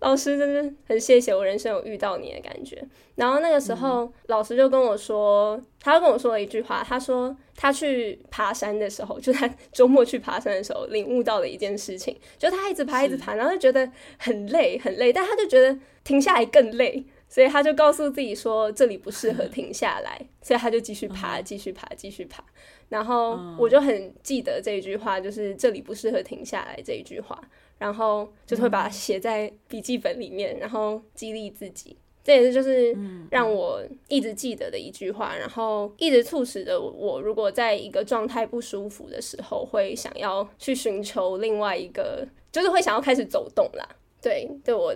[0.00, 2.82] 老师真的很谢谢我人生有遇到你的感觉。
[3.16, 13.88] 然后那个时候，老师就跟我说，他跟我说了一句话，他说他去爬山的时候，就他周末去爬山的时候，领悟到了一件事情，就他一直爬一直爬，然后就觉得
[14.18, 22.44] 很累很累，但他就觉得停下来更累，所以他就告诉自己说这里不适合停下来，所以他就继续爬，继续爬，继续爬。
[22.88, 27.40] 然后我就很记得这一句话，就是这里不适合停下来这一句话，
[27.78, 31.96] 然后就是会把它写在笔记本里面，然后激励自己。
[32.24, 32.96] 这也是就是
[33.30, 43.84] 让我一直记得的一句话，然后一直促使着我，如果在一个状态不舒服的时候，会想要去寻求另外一个，就是会想要开始走动啦。
[44.20, 44.94] 对，对我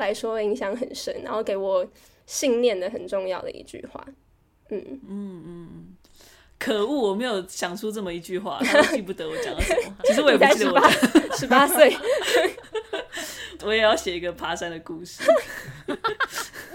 [0.00, 1.86] 来说影响很深，然后给我
[2.26, 4.04] 信念的很重要的一句话。
[4.70, 5.96] 嗯嗯嗯，
[6.58, 9.96] 可恶，我没有想出这么一句话，他都记不得我讲了什么。
[10.02, 10.90] 其实我也不记得我讲
[11.38, 11.96] 十八岁。
[13.62, 15.22] 我也要写一个爬山的故事，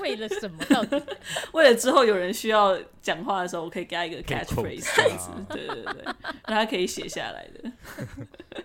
[0.02, 0.58] 为了什么？
[0.66, 1.02] 到底
[1.54, 6.04] 为了之后有人需要讲话的时候，我可以给他一个 catchphrase 这样子，对对对，
[6.48, 7.72] 让他可以写下来的。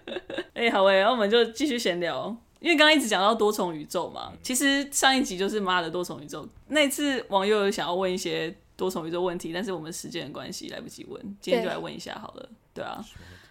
[0.55, 6.49] 哎、欸，好哎，那我们就继续闲聊，因为刚刚一直讲到多重宇宙嘛，其实上一集就是妈的多重宇宙。
[6.69, 13.05] 那次网友有想要问一些多重宇宙问题，但是我们时间的关系来不及问，今天就来问一下好了，对啊。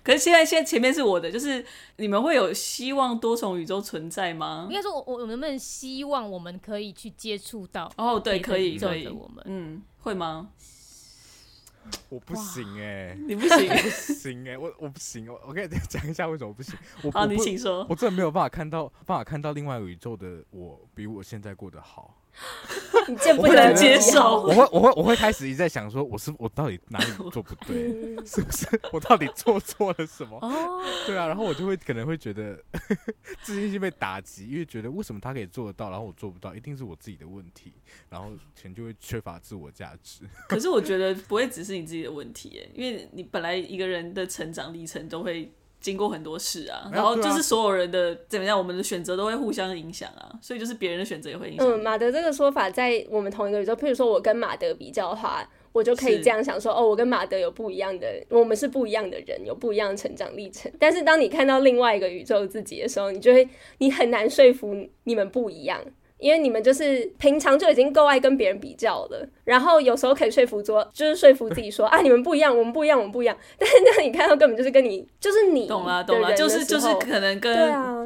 [0.04, 4.68] 可是现在，现在前面是我的，就是你们会有希望多重宇宙存在吗？
[4.70, 7.90] 应该说我，我我能不能希望我们可以去接触到？
[7.98, 10.50] 哦，对，可以，可以，我们嗯，会吗？
[12.10, 16.74] 我不行哎、欸， 你不行，不行哎、欸，我我不行，我我跟你讲一下为什么我不行。
[17.02, 17.86] 我好，你请说。
[17.90, 22.23] 我真的没有办法看到，办法看到另外一个宇宙的我比我现在过得好。
[23.08, 27.76] 你见不不能接受我会我会我会开始一直在想说，我是我到底哪里 做不对，
[28.26, 30.38] 是不是我到底做错了什么？
[30.42, 32.58] 哦， 对啊，然后我就会可能会觉得
[33.42, 37.74] 自信心被打击，因为觉得为什么他可以做得到，然后我做不到，一定是我自己的问题，
[38.10, 40.22] 然后钱就会缺乏自我价值。
[40.50, 45.52] 可是我觉得不会只是你自己的问题耶，因为你本来一个人的成长历程都会。
[45.84, 51.68] 经过很多事啊，然后就是所有人的怎么样，我们的选择都会互相影响啊，所以就是别人的选择也会影响。
[51.68, 60.72] 嗯，马德这个说法在我们同一个宇宙，譬如说我跟马德比较的话，我就可以这样想说，哦，我跟马德有不一样的，我们是不一样的人，有不一样的成长历程。
[60.80, 63.46] 但是当你看到另外一个宇宙自己的时候，你就会
[63.80, 64.74] 你很难说服
[65.04, 65.82] 你们不一样。
[66.24, 73.36] 因为你们就是平常就已经够爱跟别人比较了，然后有时候可以说服说，就是说服自己说 啊，你们不一样，我们不一样，我们不一样。
[73.60, 77.54] 但是那你看到根本就是跟你，就是你懂了懂了，就是就是可能跟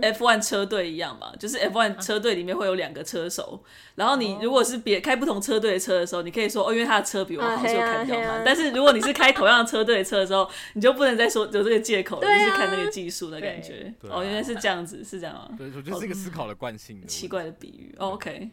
[0.02, 3.62] F1 车队一样嘛，就是 F1 车队里面会有两个车手，
[3.94, 8.42] 然后你如果是别开不同车队的车的时候，你可以说哦，因为他的车比我好，所以我砍掉嘛。
[8.44, 13.94] 但是如果你是开同样车队的车的时候，你就不能再说有这个借口，就是看那个技术的感觉。
[14.10, 15.50] 哦，原来是这样子，是这样吗？
[15.56, 17.06] 对，我觉得是一个思考的惯性。
[17.06, 17.94] 奇怪的比喻。
[18.12, 18.50] OK。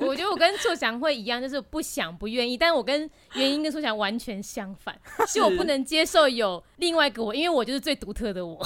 [0.00, 8.64] 我觉得我跟硕翔会一样，就是不想不愿意，但是我跟原因跟硕翔完全相反， 是我不能接受有另外一个我，因为我就是最独特的我，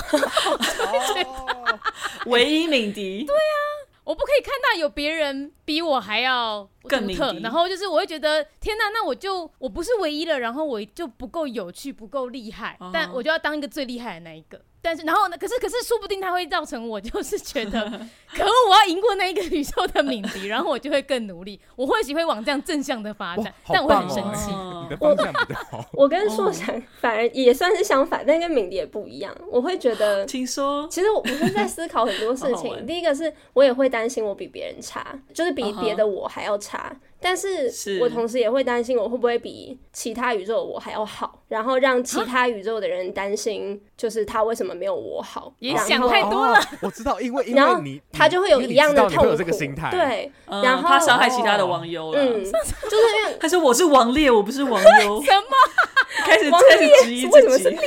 [2.27, 3.25] 唯一敏迪。
[3.25, 3.57] 对啊，
[4.05, 14.61] 我不可以看到有别人比我还要独特，然后就是我会觉得天哪，那我就我不是唯一了，然后我就不够有趣，不够厉害，但我就要当一个最厉害的那一个。
[14.85, 15.37] 但是，然后呢？
[15.41, 17.81] 可是，可是，说不定它会造成我就是觉得，
[18.37, 21.59] 可恶，我要赢过那一个宇宙的敏迪，然后我就会更努力。
[21.75, 24.51] 我或许会往这样正向的发展，但我会很生气。
[24.51, 25.83] 你的方向比较好。
[25.95, 26.67] 我跟硕翔
[27.01, 29.35] 反而也算是相反，但跟敏迪也不一样。
[29.51, 32.85] 我会觉得，听说，其实我我是在思考很多事情。
[32.87, 36.95] 第一个是我也会担心我比别人差，就是比别的我还要差。
[37.25, 37.73] 但是
[38.03, 45.51] 我同时也会担心，我会不会比其他宇宙的我还要好，然后让其他宇宙的人担心，就是他为什么没有我好？
[45.59, 46.61] 也想太多了。
[46.83, 49.43] 我知道，因为因为你他就会有一样的痛苦。
[49.91, 52.21] 对，然后他伤害其他的网友了。
[52.21, 55.23] 嗯，就是因为 他说我是王烈，我不是王优。
[55.25, 55.57] 什么？
[56.27, 57.79] 开始开始质疑自己。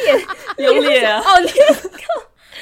[0.57, 1.21] 有烈啊！
[1.23, 1.53] 哦烈。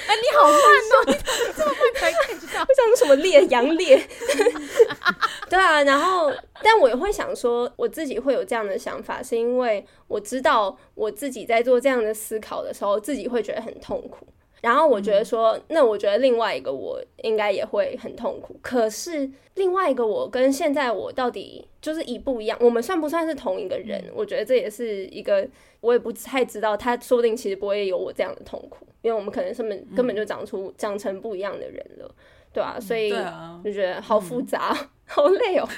[0.07, 1.03] 哎，你好慢哦！
[1.07, 1.13] 你
[1.55, 2.61] 这么慢才 get 到？
[2.61, 3.43] 我想什么烈？
[3.47, 3.97] 阳烈？
[5.49, 6.31] 对啊，然后，
[6.63, 14.27] 但我也会想说，我自己会有这样的想法，是因为我知道我自己在做这样的思考的时候，自己会觉得很痛苦。
[14.61, 18.59] 然后我觉得说，那我觉得另外一个我应该也会很痛苦。
[18.61, 22.57] 可是另外一个我跟现在我到底就是一不一样？
[22.61, 24.03] 我们算不算是同一个人？
[24.13, 25.47] 我觉得这也是一个
[25.81, 26.75] 我也不太知道。
[26.75, 28.87] 他说不定其实不会有我这样的痛苦。
[29.01, 32.09] 因为我们可能根本根本就长出长成不一样的人了，
[32.51, 33.11] 对啊，所以
[33.63, 35.69] 就觉得好复杂，嗯、 好累哦。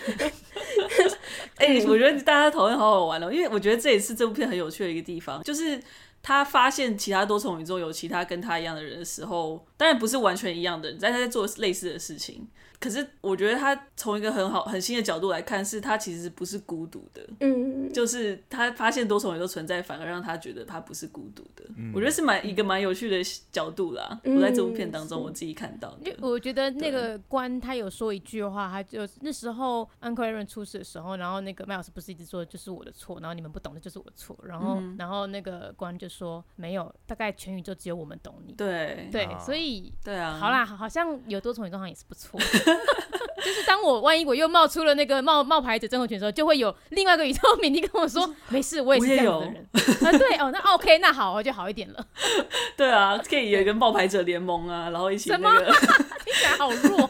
[1.57, 5.77] 哎、欸，我觉得大家讨论好好玩哦，因为我觉得这也是这部片很有趣的一个地方，就是。
[6.21, 12.47] 他发现其他多重宇宙有其他跟他一样的人的时候，当然不是完全一样的人，但他在做类似的事情。
[12.79, 17.27] 可是我觉得他从一个很好、很新的角度来看，是他其实不是孤独的。
[17.39, 21.65] 嗯，就是他发现多重宇宙存在，反而让他觉得他不是孤独的。
[21.75, 23.17] 嗯，我觉得是蛮一个蛮有趣的
[23.51, 24.19] 角度啦。
[24.23, 26.15] 嗯，我在这部片当中我自己看到的。
[26.21, 38.53] 我觉得那个关他有说一句话，他就那时候 Uncle Aaron 出事的时候，然后那个麦老师不是一直说就是我的错，然后你们不懂的就是我的错，然后、嗯、然后那个关就说没有，大概全宇宙只有我们懂你。
[38.53, 42.39] 对对，所以对啊，好啦，好像有多重宇宙好像也是不错。
[43.37, 49.55] 就是当我万一我又冒出了那个冒冒牌者症候群的时候，就会有另外一个宇宙敏迪跟我说：“没事，我也是这样的人。”
[50.03, 52.05] 啊，对哦，那 OK，那好，我就好一点了。
[52.75, 55.65] 对啊，可以有一个冒牌者联盟啊，然后一起那个，
[56.25, 57.09] 听起来好弱，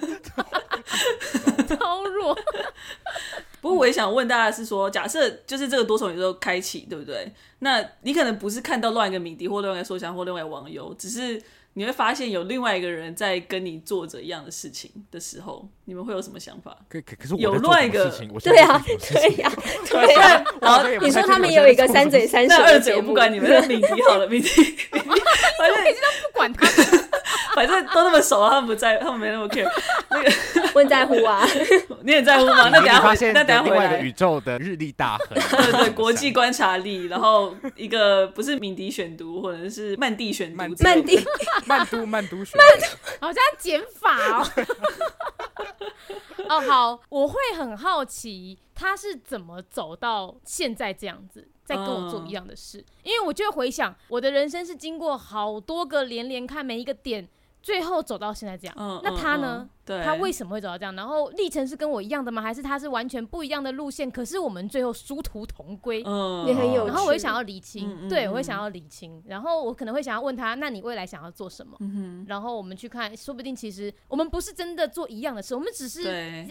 [1.67, 2.37] 超弱。
[3.61, 7.33] 不过我也想问大家是说，假设就是这个多重宇宙开启，对不对？
[7.59, 11.41] 那你可能不是看到另外一个敏迪或另外一个硕翔或另外一个网友，只是。
[11.77, 16.75] 你会发现有另外一个人在跟你做着一样的事情的时候，你们会有什么想法？
[16.89, 18.09] 可可可是有另外一个，
[18.43, 19.51] 对啊，对呀，
[19.87, 20.43] 对呀。
[20.59, 24.49] 然后你说他们也有一个三嘴三舌，那二嘴我不管你们，那敏迪好了，敏迪，
[24.89, 27.06] 反正你知道不管他们，
[27.57, 29.67] 反正都那么熟，他们不在，他们没那么 care。
[30.11, 30.31] 那个
[30.75, 31.43] 我很在乎啊，
[32.05, 32.69] 你很在乎吗？
[32.69, 41.19] 那等下发现，那等下回来，宇宙的日历大亨，对对，国际观察力，然后一个不是敏迪选读，或者是曼蒂选读，曼蒂。
[41.65, 42.57] 曼都曼都学，
[43.19, 44.47] 好像减法哦。
[46.47, 57.27] 哦，好，我会很好奇他是怎么走到现在这样子，在跟我做一样的事，因为我就会回想我的人生是经过好多个连连看，每一个点
[57.67, 58.73] 最后走到现在这样。
[58.79, 59.67] 嗯，那他呢？
[59.67, 60.93] 嗯对他为什么会走到这样？
[60.97, 62.41] 然后历程是跟我一样的吗？
[62.41, 64.11] 还是他是完全不一样的路线？
[64.11, 66.87] 可是我们最后殊途同归，嗯，也很有趣。
[66.87, 69.23] 然后我会想要理清，对我会想要理清。
[69.25, 71.77] 然后我可能会想要问他：那你未来想要做什么？
[71.79, 76.03] 嗯、然后我们去看，说不定其实我们不是真的做一样的事，我们只是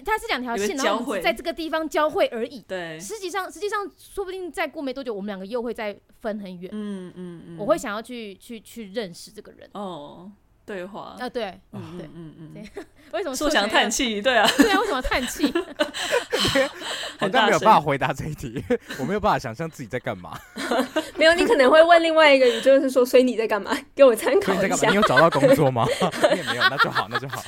[0.02, 2.62] 它是两条线，然后我们在这个地方交汇而已。
[2.62, 6.70] 对，实际上实际上说不定再过没多久，我们两个又会再分很远。
[6.72, 9.68] 嗯嗯嗯，我会想要去去去认识这个人。
[9.74, 10.32] 哦。
[10.66, 14.20] 对话啊，对，嗯对，嗯嗯， 为什么说想叹气？
[14.20, 15.46] 对啊，对啊，为什么叹气？
[17.18, 18.62] 好像没有办法回答这一题，
[18.98, 20.36] 我没有办法想象自己在干嘛。
[21.16, 23.70] 没有，你可能会问另外一个，你就是说，所以你在干嘛？
[23.94, 24.88] 给我参考一下。
[24.88, 25.86] 你有找到工作吗？
[26.34, 27.42] 也没有，那就好，那就好。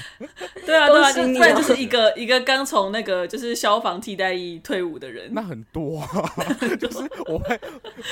[0.64, 6.03] 对啊，对啊，不然就是一个一个刚从那个就是消防替代役退伍的人，那很多，
[6.79, 7.61] 就是我会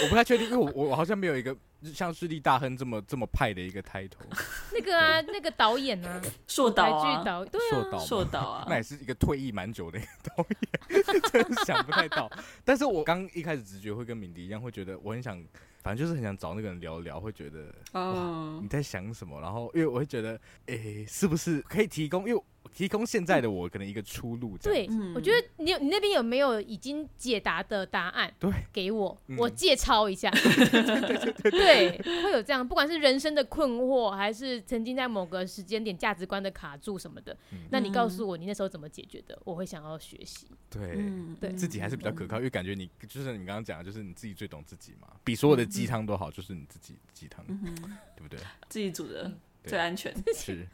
[0.02, 1.56] 我不太确定，因为我我好像没有一个。
[1.94, 4.16] 像是力大亨这么这么派的一个 title，
[4.72, 11.02] 那个啊，那个导演啊，硕导啊，对啊，硕导，硕导啊，那也是一个退役蛮久的一个导演，
[11.32, 12.30] 真的想不太到。
[12.64, 15.42] 但是我刚一开始直觉会跟敏迪一样，会觉得我很想，
[15.86, 19.40] 反正就是很想找那个人聊聊，会觉得，哦，你在想什么？
[19.40, 22.28] 然后因为我会觉得，诶，是不是可以提供？
[22.28, 24.58] 因为提供现在的我可能一个出路。
[24.58, 28.34] 对，我觉得你你那边有没有已经解答的答案？
[28.40, 30.28] 对，给我，我借抄一下。
[31.48, 37.36] 对，会有这样，不管是人生的困惑，还是曾经在某个时间点价值观的卡住什么的，
[37.70, 39.40] 那你告诉我你那时候怎么解决的？
[39.44, 40.48] 我会想要学习。
[40.68, 40.98] 对，
[41.40, 48.38] 对，自己还是比较可靠，因为感觉你就是你刚刚讲的，就是你自己最懂自己嘛，比所有的鸡汤多好，就是你自己鸡汤，对不对？
[48.68, 49.30] 自己煮的。
[49.66, 50.64] 最安全是。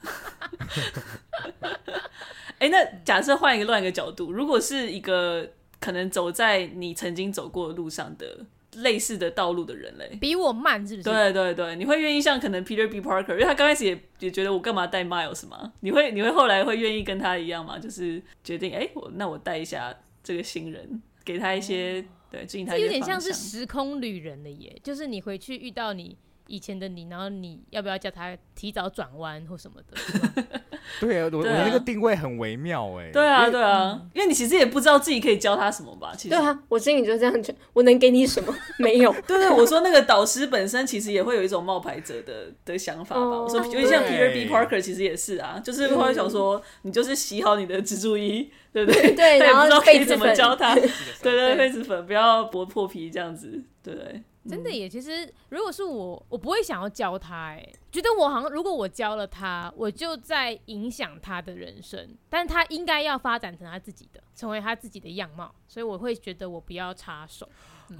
[2.58, 5.50] 哎、欸，那假设换一个乱一个角度，如果是一个
[5.80, 8.44] 可能走在你曾经走过的路上的
[8.74, 11.08] 类似的道路的人类，比我慢是不是？
[11.08, 15.72] 对对对，你会愿意像可能 Peter B Parker，因为他刚开始也也觉得我干嘛带 Miles 吗？
[15.80, 17.78] 你会你会后来会愿意跟他一样吗？
[17.78, 26.16] 就是决定哎、欸，我那我带一下这个新人，给他一些、嗯、对有点像是时空旅人了耶，就是你回去遇到你。
[26.48, 30.60] 以前的你，然后你要不要叫他提早转弯或什么的？
[31.00, 33.10] 对啊，我我那个定位很微妙哎。
[33.12, 36.12] 对啊，对啊，因为你其实也不知道自己可以教他什么吧？
[36.16, 38.54] 其实对啊，我心里就这样觉得，我能给你什么？
[38.78, 39.12] 没有。
[39.26, 43.22] 对对，我说那个导师本身其实也会有一种冒牌者的的想法吧。
[43.22, 49.12] 我说，尤其像 Peter B Parker，其实也是啊，就是会想说，你就是洗好你的蜘蛛衣，对不对？
[49.14, 50.74] 对，然后可以怎么教他？
[50.74, 50.82] 对
[51.22, 54.22] 对，痱子粉不要剥破皮这样子，对对。
[54.48, 67.48] 真的耶，其实如果是我，我不会想要教他，哎，觉得我好像如果我教了他，我就在影响他的人生，但他应该要发展成他自己的，成为他自己的样貌，所以我会觉得我不要插手。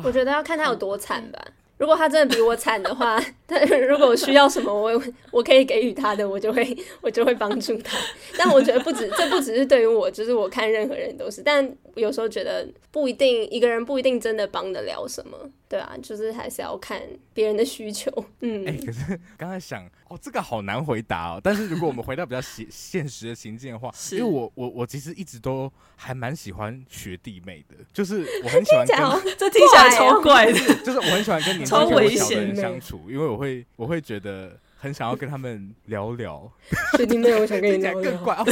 [0.02, 1.40] 我觉得要看他有多惨吧。
[1.78, 7.98] 如果他真的比我惨的话， 但如果我需要什么，我我可以给予他的，我就会我就会帮助他。
[8.38, 11.42] 但我觉得不止，这不只是对于我，就是我看任何人都是。
[11.42, 15.36] 但有时候觉得不一定，一个人不一定真的帮得了什么，
[15.72, 17.00] 对啊，就是还是要看
[17.32, 18.12] 别人的需求。
[18.40, 21.40] 嗯，哎、欸，可是 刚才想，哦，这个好难回答哦。
[21.42, 31.64] 但是如果我们回到比较现现实的情境的话，因为我我我其实一直都还蛮喜欢学弟妹的，就是我很喜欢跟，这听起来超怪的，就是我很喜欢跟你。
[31.64, 36.52] 超危险相处，因为我会我会觉得很想要跟他们聊聊。
[36.98, 38.10] 学弟妹，我想跟你聊聊。
[38.10, 38.44] 更怪哦！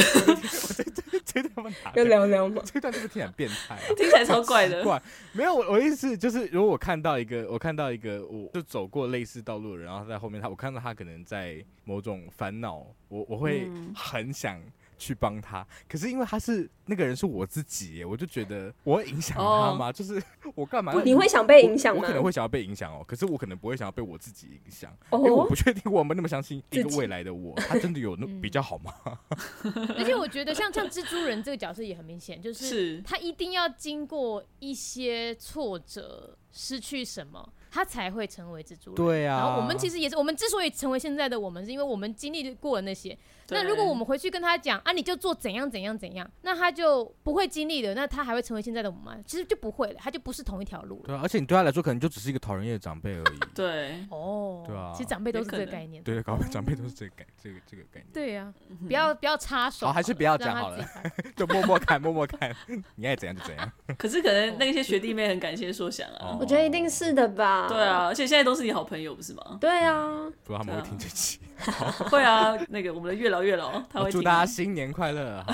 [1.31, 2.61] 这段们要聊聊吗？
[2.65, 3.81] 这段是不是听起来变态啊？
[3.95, 4.83] 听起来超怪的。
[4.83, 5.01] 怪
[5.31, 14.61] 没有，我我意思就是，如果我看到一个，我看到一个，我就走过类似道路的人，然后在后面他，我看到他可能在某种烦恼，我我会很想。
[15.01, 19.95] 去帮他，可是因为他是那个人是我自己耶，我就觉得我会影响他吗？Oh.
[19.95, 20.21] 就是
[20.53, 20.93] 我干嘛？
[21.03, 22.01] 你会想被影响吗？
[22.03, 25.21] 我可能会想要被影响哦，可是我可能不会想要被我自己影响，oh.
[25.21, 28.93] 因为我不确定我们那么相信一个未来的我， 他真的有那比较好吗？
[29.97, 37.51] 而且我觉得像像蜘蛛人这个角色也很明显，就是他一定要经过一些挫折，失去什么。
[37.73, 38.95] 他才会成为蜘蛛人。
[38.95, 39.37] 对啊。
[39.37, 43.17] 然后我们其实也是，我们之所以成为现在的我们，是因为我们经历过了那些。
[43.51, 47.93] 那如果我们回去跟他讲啊，你就做怎样怎样怎样，那他就不会经历的。
[47.93, 49.23] 那他还会成为现在的我们吗？
[49.25, 51.03] 其实就不会了，他就不是同一条路了。
[51.05, 53.39] 对啊，而且你对他来说，可能就只是一个讨人厌的长辈而已。
[53.55, 54.05] 对。
[54.09, 54.63] 哦。
[54.67, 54.91] 对啊。
[54.93, 56.03] 其实长辈都是这个概念。
[56.03, 58.07] 对，长辈长辈都是这个概这个这个概念。
[58.13, 58.53] 对啊，
[58.85, 59.87] 不要不要插手。
[59.87, 60.85] 好，还是不要讲好了，
[61.35, 62.53] 就默默看，默默看，
[62.95, 63.71] 你爱怎样就怎样。
[63.97, 66.37] 可是可能那些学弟妹很感谢说想啊。
[66.39, 67.67] 我觉得一定是的吧。
[67.67, 68.41] 对啊，而且现在。
[68.41, 69.59] 都是你好朋友不是吗？
[69.61, 71.39] 对啊，不知道他们会听这期。
[72.09, 75.43] 会啊，那个我们的月老月老他会祝大家新年快乐。
[75.47, 75.53] 好，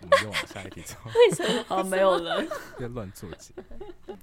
[0.00, 0.94] 我们就往下一题走。
[1.14, 1.64] 为什么？
[1.66, 2.44] 好，没有了。
[2.78, 3.52] 别乱做结。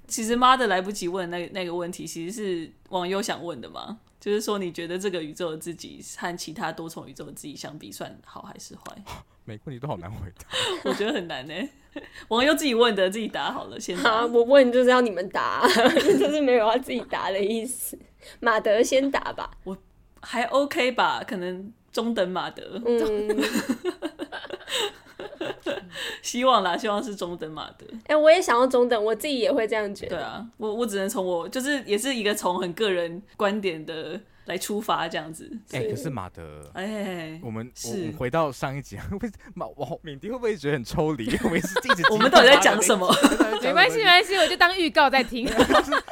[0.06, 3.98] 其实妈的来不及问那那个问题，其实是网友想问的嘛。
[4.20, 8.82] 就是说，你觉得这个宇宙的自己和其他多重宇宙的自己相比，算好还是坏？
[9.44, 10.46] 每个问题都好难回答，
[10.88, 11.54] 我觉得很难呢。
[12.28, 13.78] 网友自己问的，自己答好了。
[13.78, 17.98] 先啊，我问就是要你们答，就是没有要自己答的意思。
[18.40, 19.76] 马德先答吧，我
[20.24, 22.80] 还 OK 吧，可能中等马德。
[22.84, 23.44] 嗯，
[26.22, 27.86] 希望啦，希望是中等马德。
[28.06, 30.16] 哎、欸，我也想要中等，我自己也会这样觉得。
[30.16, 34.20] 对啊，我我只能从我就是也是一个从很个人观点的。
[34.46, 41.28] 来出发这样子，哎、欸，可是马德，哎、欸，我们我们回到上一集，会马我敏迪会不会觉得很抽离？
[41.42, 43.10] 我们是一直 我们到底在讲什么？
[43.62, 45.48] 没关系，没关系，我就当预告在听。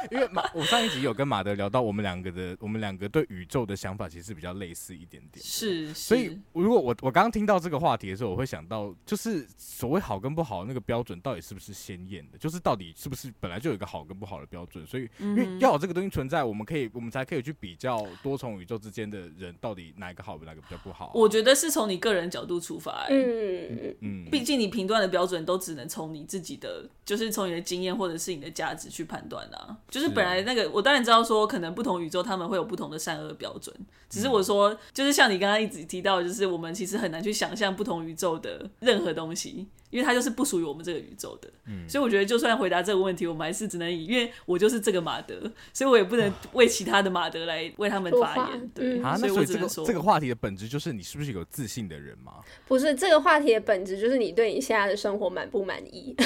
[0.09, 5.43] 因为马，我上一集有跟马德聊到，我们两个的，我们两个对宇宙的想法其实比较类似一点点。
[5.43, 12.37] 是，是所以如果我我刚刚听到这个话题的时候，我会想到，就是所谓好跟不好的那个标准到底是不是鲜艳的？
[12.39, 14.85] 就是到底是不是本来就有一个好跟不好的标准？
[14.87, 19.03] 所以，因为要有这个东西存在，我们可以，我们才可以去比较多重宇宙之间。
[19.13, 21.11] 的人到底哪一个好，哪个比较不好啊？
[21.13, 29.77] 我觉得是从你个人角度出发，欸，嗯嗯，毕竟你评断的标准都只能从你自己的，就是从你的经验或者是你的价值去判断啊。
[29.89, 33.75] 就是本来那个，我当然知道说，可能不同宇宙他们会有不同的善恶标准，
[34.09, 39.67] 只是我说，就是像你刚刚一直提到，就是我们其实很难去想象不同宇宙的任何东西。
[39.93, 45.39] 因为它就是不属于我们这个宇宙的，嗯，所以我觉得就算回答这个问题，我们还是只能以，因为我就是这个马德，
[45.71, 52.33] 所以我也不能为其他的马德来为他们发言，对，啊，那所以这个这个话题的本质就是你是不是有自信的人吗？
[52.67, 56.15] 不是，这个话题的本质就是你对你现在的生活满不满意？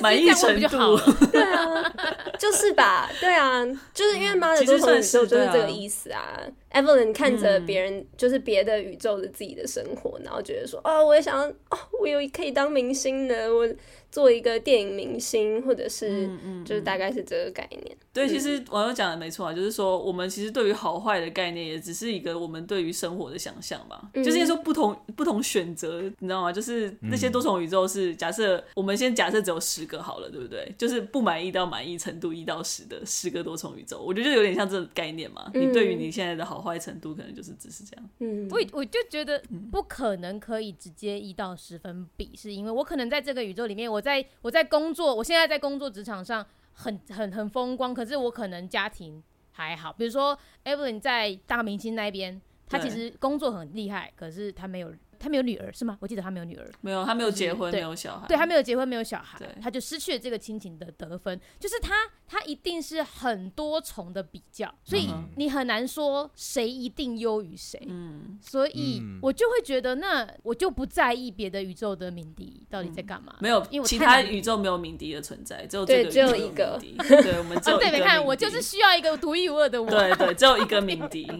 [0.00, 1.92] 满意程度就好了， 对啊，
[2.38, 6.38] 就是吧，对啊，就是因为马德多重宇宙就是这个意思啊。
[6.72, 13.68] Evelyn 看着别人，就是别的宇宙的自己的生活，嗯、然后觉得说，哦，我也想要，哦，我有可以当明星的，我。
[14.10, 16.28] 做一个电影明星，或者是，
[16.64, 17.80] 就是大概是这个概念。
[17.80, 24.10] 嗯嗯嗯、对，其实网友讲的没错啊，就是说我们其实对于好坏的概念，也只是一个我们对于生活的想象吧。
[24.14, 26.52] 嗯、就是说不同不同选择，你知道吗？
[26.52, 30.74] 就是那些多重宇宙是假设，我们先假设只有十个好了，对不对？
[30.76, 35.48] 就是不满意到满意程度一到十的十个多重宇宙，我觉得就有点像这个概念嘛。
[35.54, 38.10] 嗯、你对于你现在的好坏程度，可能就是只是这样。
[38.18, 39.40] 嗯，我我就觉得
[39.70, 43.99] 不可能可以直接一到十分比，是因为我可能在这个宇宙里面，我。
[44.00, 49.22] 我在我在工作，我现在在工作职场上很很很风光，可是我可能家庭
[49.52, 49.92] 还好。
[49.92, 54.90] 比如说 Evelyn 在大明星那边，他其实工作很厉害，可是他没有。
[55.20, 55.98] 他没有女儿是吗？
[56.00, 58.26] 我记得他没有女儿，没有，他没有结婚，没有小孩。
[58.26, 61.38] 对，他没有结婚，没有小孩，他就失去了这个亲情的得分。
[61.58, 61.92] 就是他，
[62.26, 67.78] 他一定是很多重的比较，所以你很难说谁一定优于谁。
[67.86, 73.36] 嗯，所以我就会觉得，那我就不在意别的宇宙的鸣笛到底在干嘛。
[73.40, 76.80] 没有，因为其他宇宙没有鸣笛的存在，只有对只有一个。
[76.80, 77.90] 对，我们只有 一个。
[77.90, 79.90] 对，你看，我就是需要一个独一无二的我。
[79.90, 81.30] 对对，只有一个鸣笛，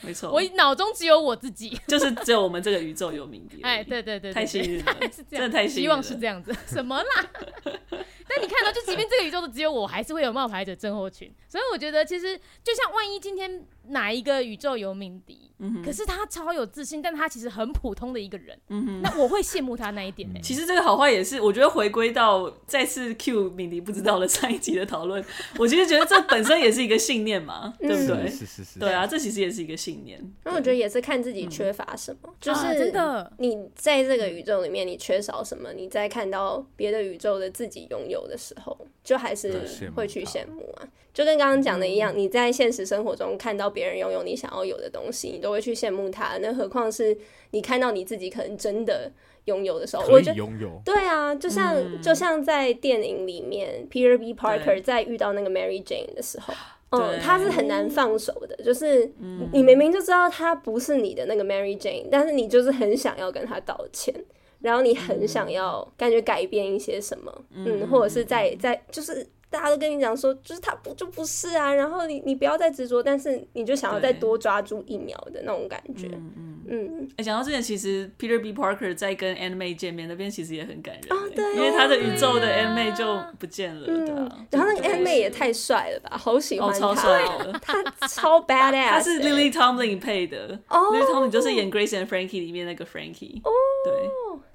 [0.00, 0.30] 没错。
[0.32, 3.09] 我脑中只有我自己， 就是只有我们这个宇宙。
[3.12, 7.30] 有名的，哎，对对对，太幸运了，是这样，真的太幸运，希望是这样子， 什么啦？
[8.32, 20.40] 但你看到，就即便这个宇宙的只有我，还是会有冒牌者症候群，所以我觉得其实就像万一今天哪一个宇宙有敏迪，嗯、可是他超有自信，但他其实很普通的一个人，嗯、那我会羡慕他那一点呢、欸。
[20.44, 25.24] 其实这个好坏也是，我觉得回归到再次 Q 敏迪不知道的上一集的讨论，
[25.58, 28.28] 我其实觉得这本身也是一个信念嘛，对不对？
[28.28, 30.20] 是是是，对啊，这其实也是一个信念。
[30.44, 38.76] 那我觉得也是看自己缺乏什么，嗯、就是真的，你在这个宇宙里面你缺少什么，你在看到别的宇宙的自己拥有的时候。
[39.10, 39.60] 就还是
[39.96, 46.38] 会去羡慕啊，就跟刚刚讲的一样，你在现实生活中看到别人拥有你想要有的东西，你都会去羡慕他。
[46.38, 47.18] 那何况是
[47.50, 49.10] 你看到你自己可能真的
[49.46, 50.80] 拥有的时候，可以拥有。
[50.84, 54.32] 对啊，就像、嗯、就像在电影里面，Peter B.
[54.32, 56.54] Parker 在遇到那个 Mary Jane 的时候，
[56.90, 58.54] 嗯，他是很难放手的。
[58.62, 59.10] 就是
[59.52, 64.14] 你明明就知道他不是你的那个 Mary Jane，但是你就是很想要跟他道歉。
[64.60, 77.08] 然后你很想要感觉改变一些什么，嗯，嗯，或者是在在就是大家都跟你讲说，就是他不就不是啊，然后你你不要再执着，但是你就想要再多抓住一秒的那种感觉，嗯嗯嗯。
[77.10, 78.52] 哎、嗯，讲到之前，其实 Peter B.
[78.52, 84.46] Parker 在跟 Aunt May 见面那边，其实也很感人，哦，对，因为他的宇宙的 Aunt May 就不见了，对啊。
[84.50, 87.24] 然后那个 Aunt May 也太帅了吧，好喜欢他，哦、超帅
[87.98, 93.50] 他超 badass，他是 Lily Tomlin 配的，哦，Lily Tomlin 就是演 Grace and Frankie 里面那个 Frankie，哦，
[93.84, 93.92] 对。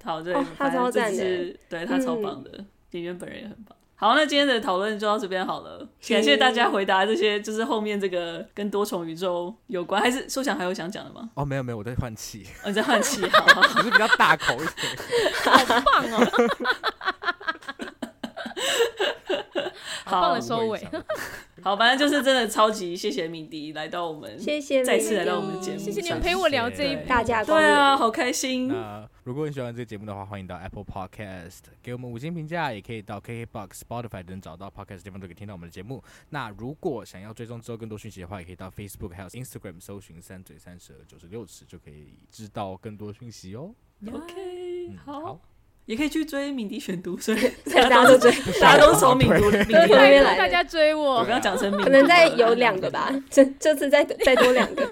[0.04, 3.75] 好，对，他超赞的，对他超棒的，演员本人也很棒。
[3.98, 11.30] 好，那今天的讨论就到这边好了，感谢大家回答这些，就是后面这个跟多重宇宙有关，还是说想还有想讲的吗？
[11.32, 14.96] 哦，没有没有，我在换气，你在换气， 好，好只是比较大口一点，
[15.66, 16.30] 好棒哦，
[20.04, 20.86] 好棒的收尾。
[21.64, 28.70] 好，反正就是真的超级谢谢敏迪来到我们，谢谢再次来到我们的节目，谢谢你们陪我聊这一，大家对啊，好开心。
[29.26, 36.00] 那如果你喜欢这个节目的话，欢迎到 Apple Podcast 给我们五星评价，也可以到 KKBOX、Spotify 等找到 Podcast 地方都可以听到我们的节目。
[36.30, 43.74] 那如果想要追踪之后更多讯息的话，也可以到 Facebook 还有 Instagram 搜寻三嘴三舌九十六尺，就可以知道更多讯息哦。
[44.06, 45.40] OK，、嗯、好。
[45.86, 47.38] 好也可以去追敏迪选读，所以
[47.72, 48.30] 大家都追，
[48.60, 51.14] 大家都从敏迪敏迪那边来，大家追我。
[51.18, 54.84] 我刚刚讲成敏，可能再有两个吧， 这这次再再多两个，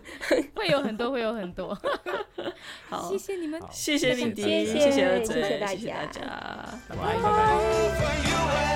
[0.54, 1.76] 会有很多，会有很多。
[2.88, 6.20] 好，谢谢你们，谢谢敏迪，谢谢谢谢二谢谢大家，谢谢大家，
[6.88, 8.73] 拜拜。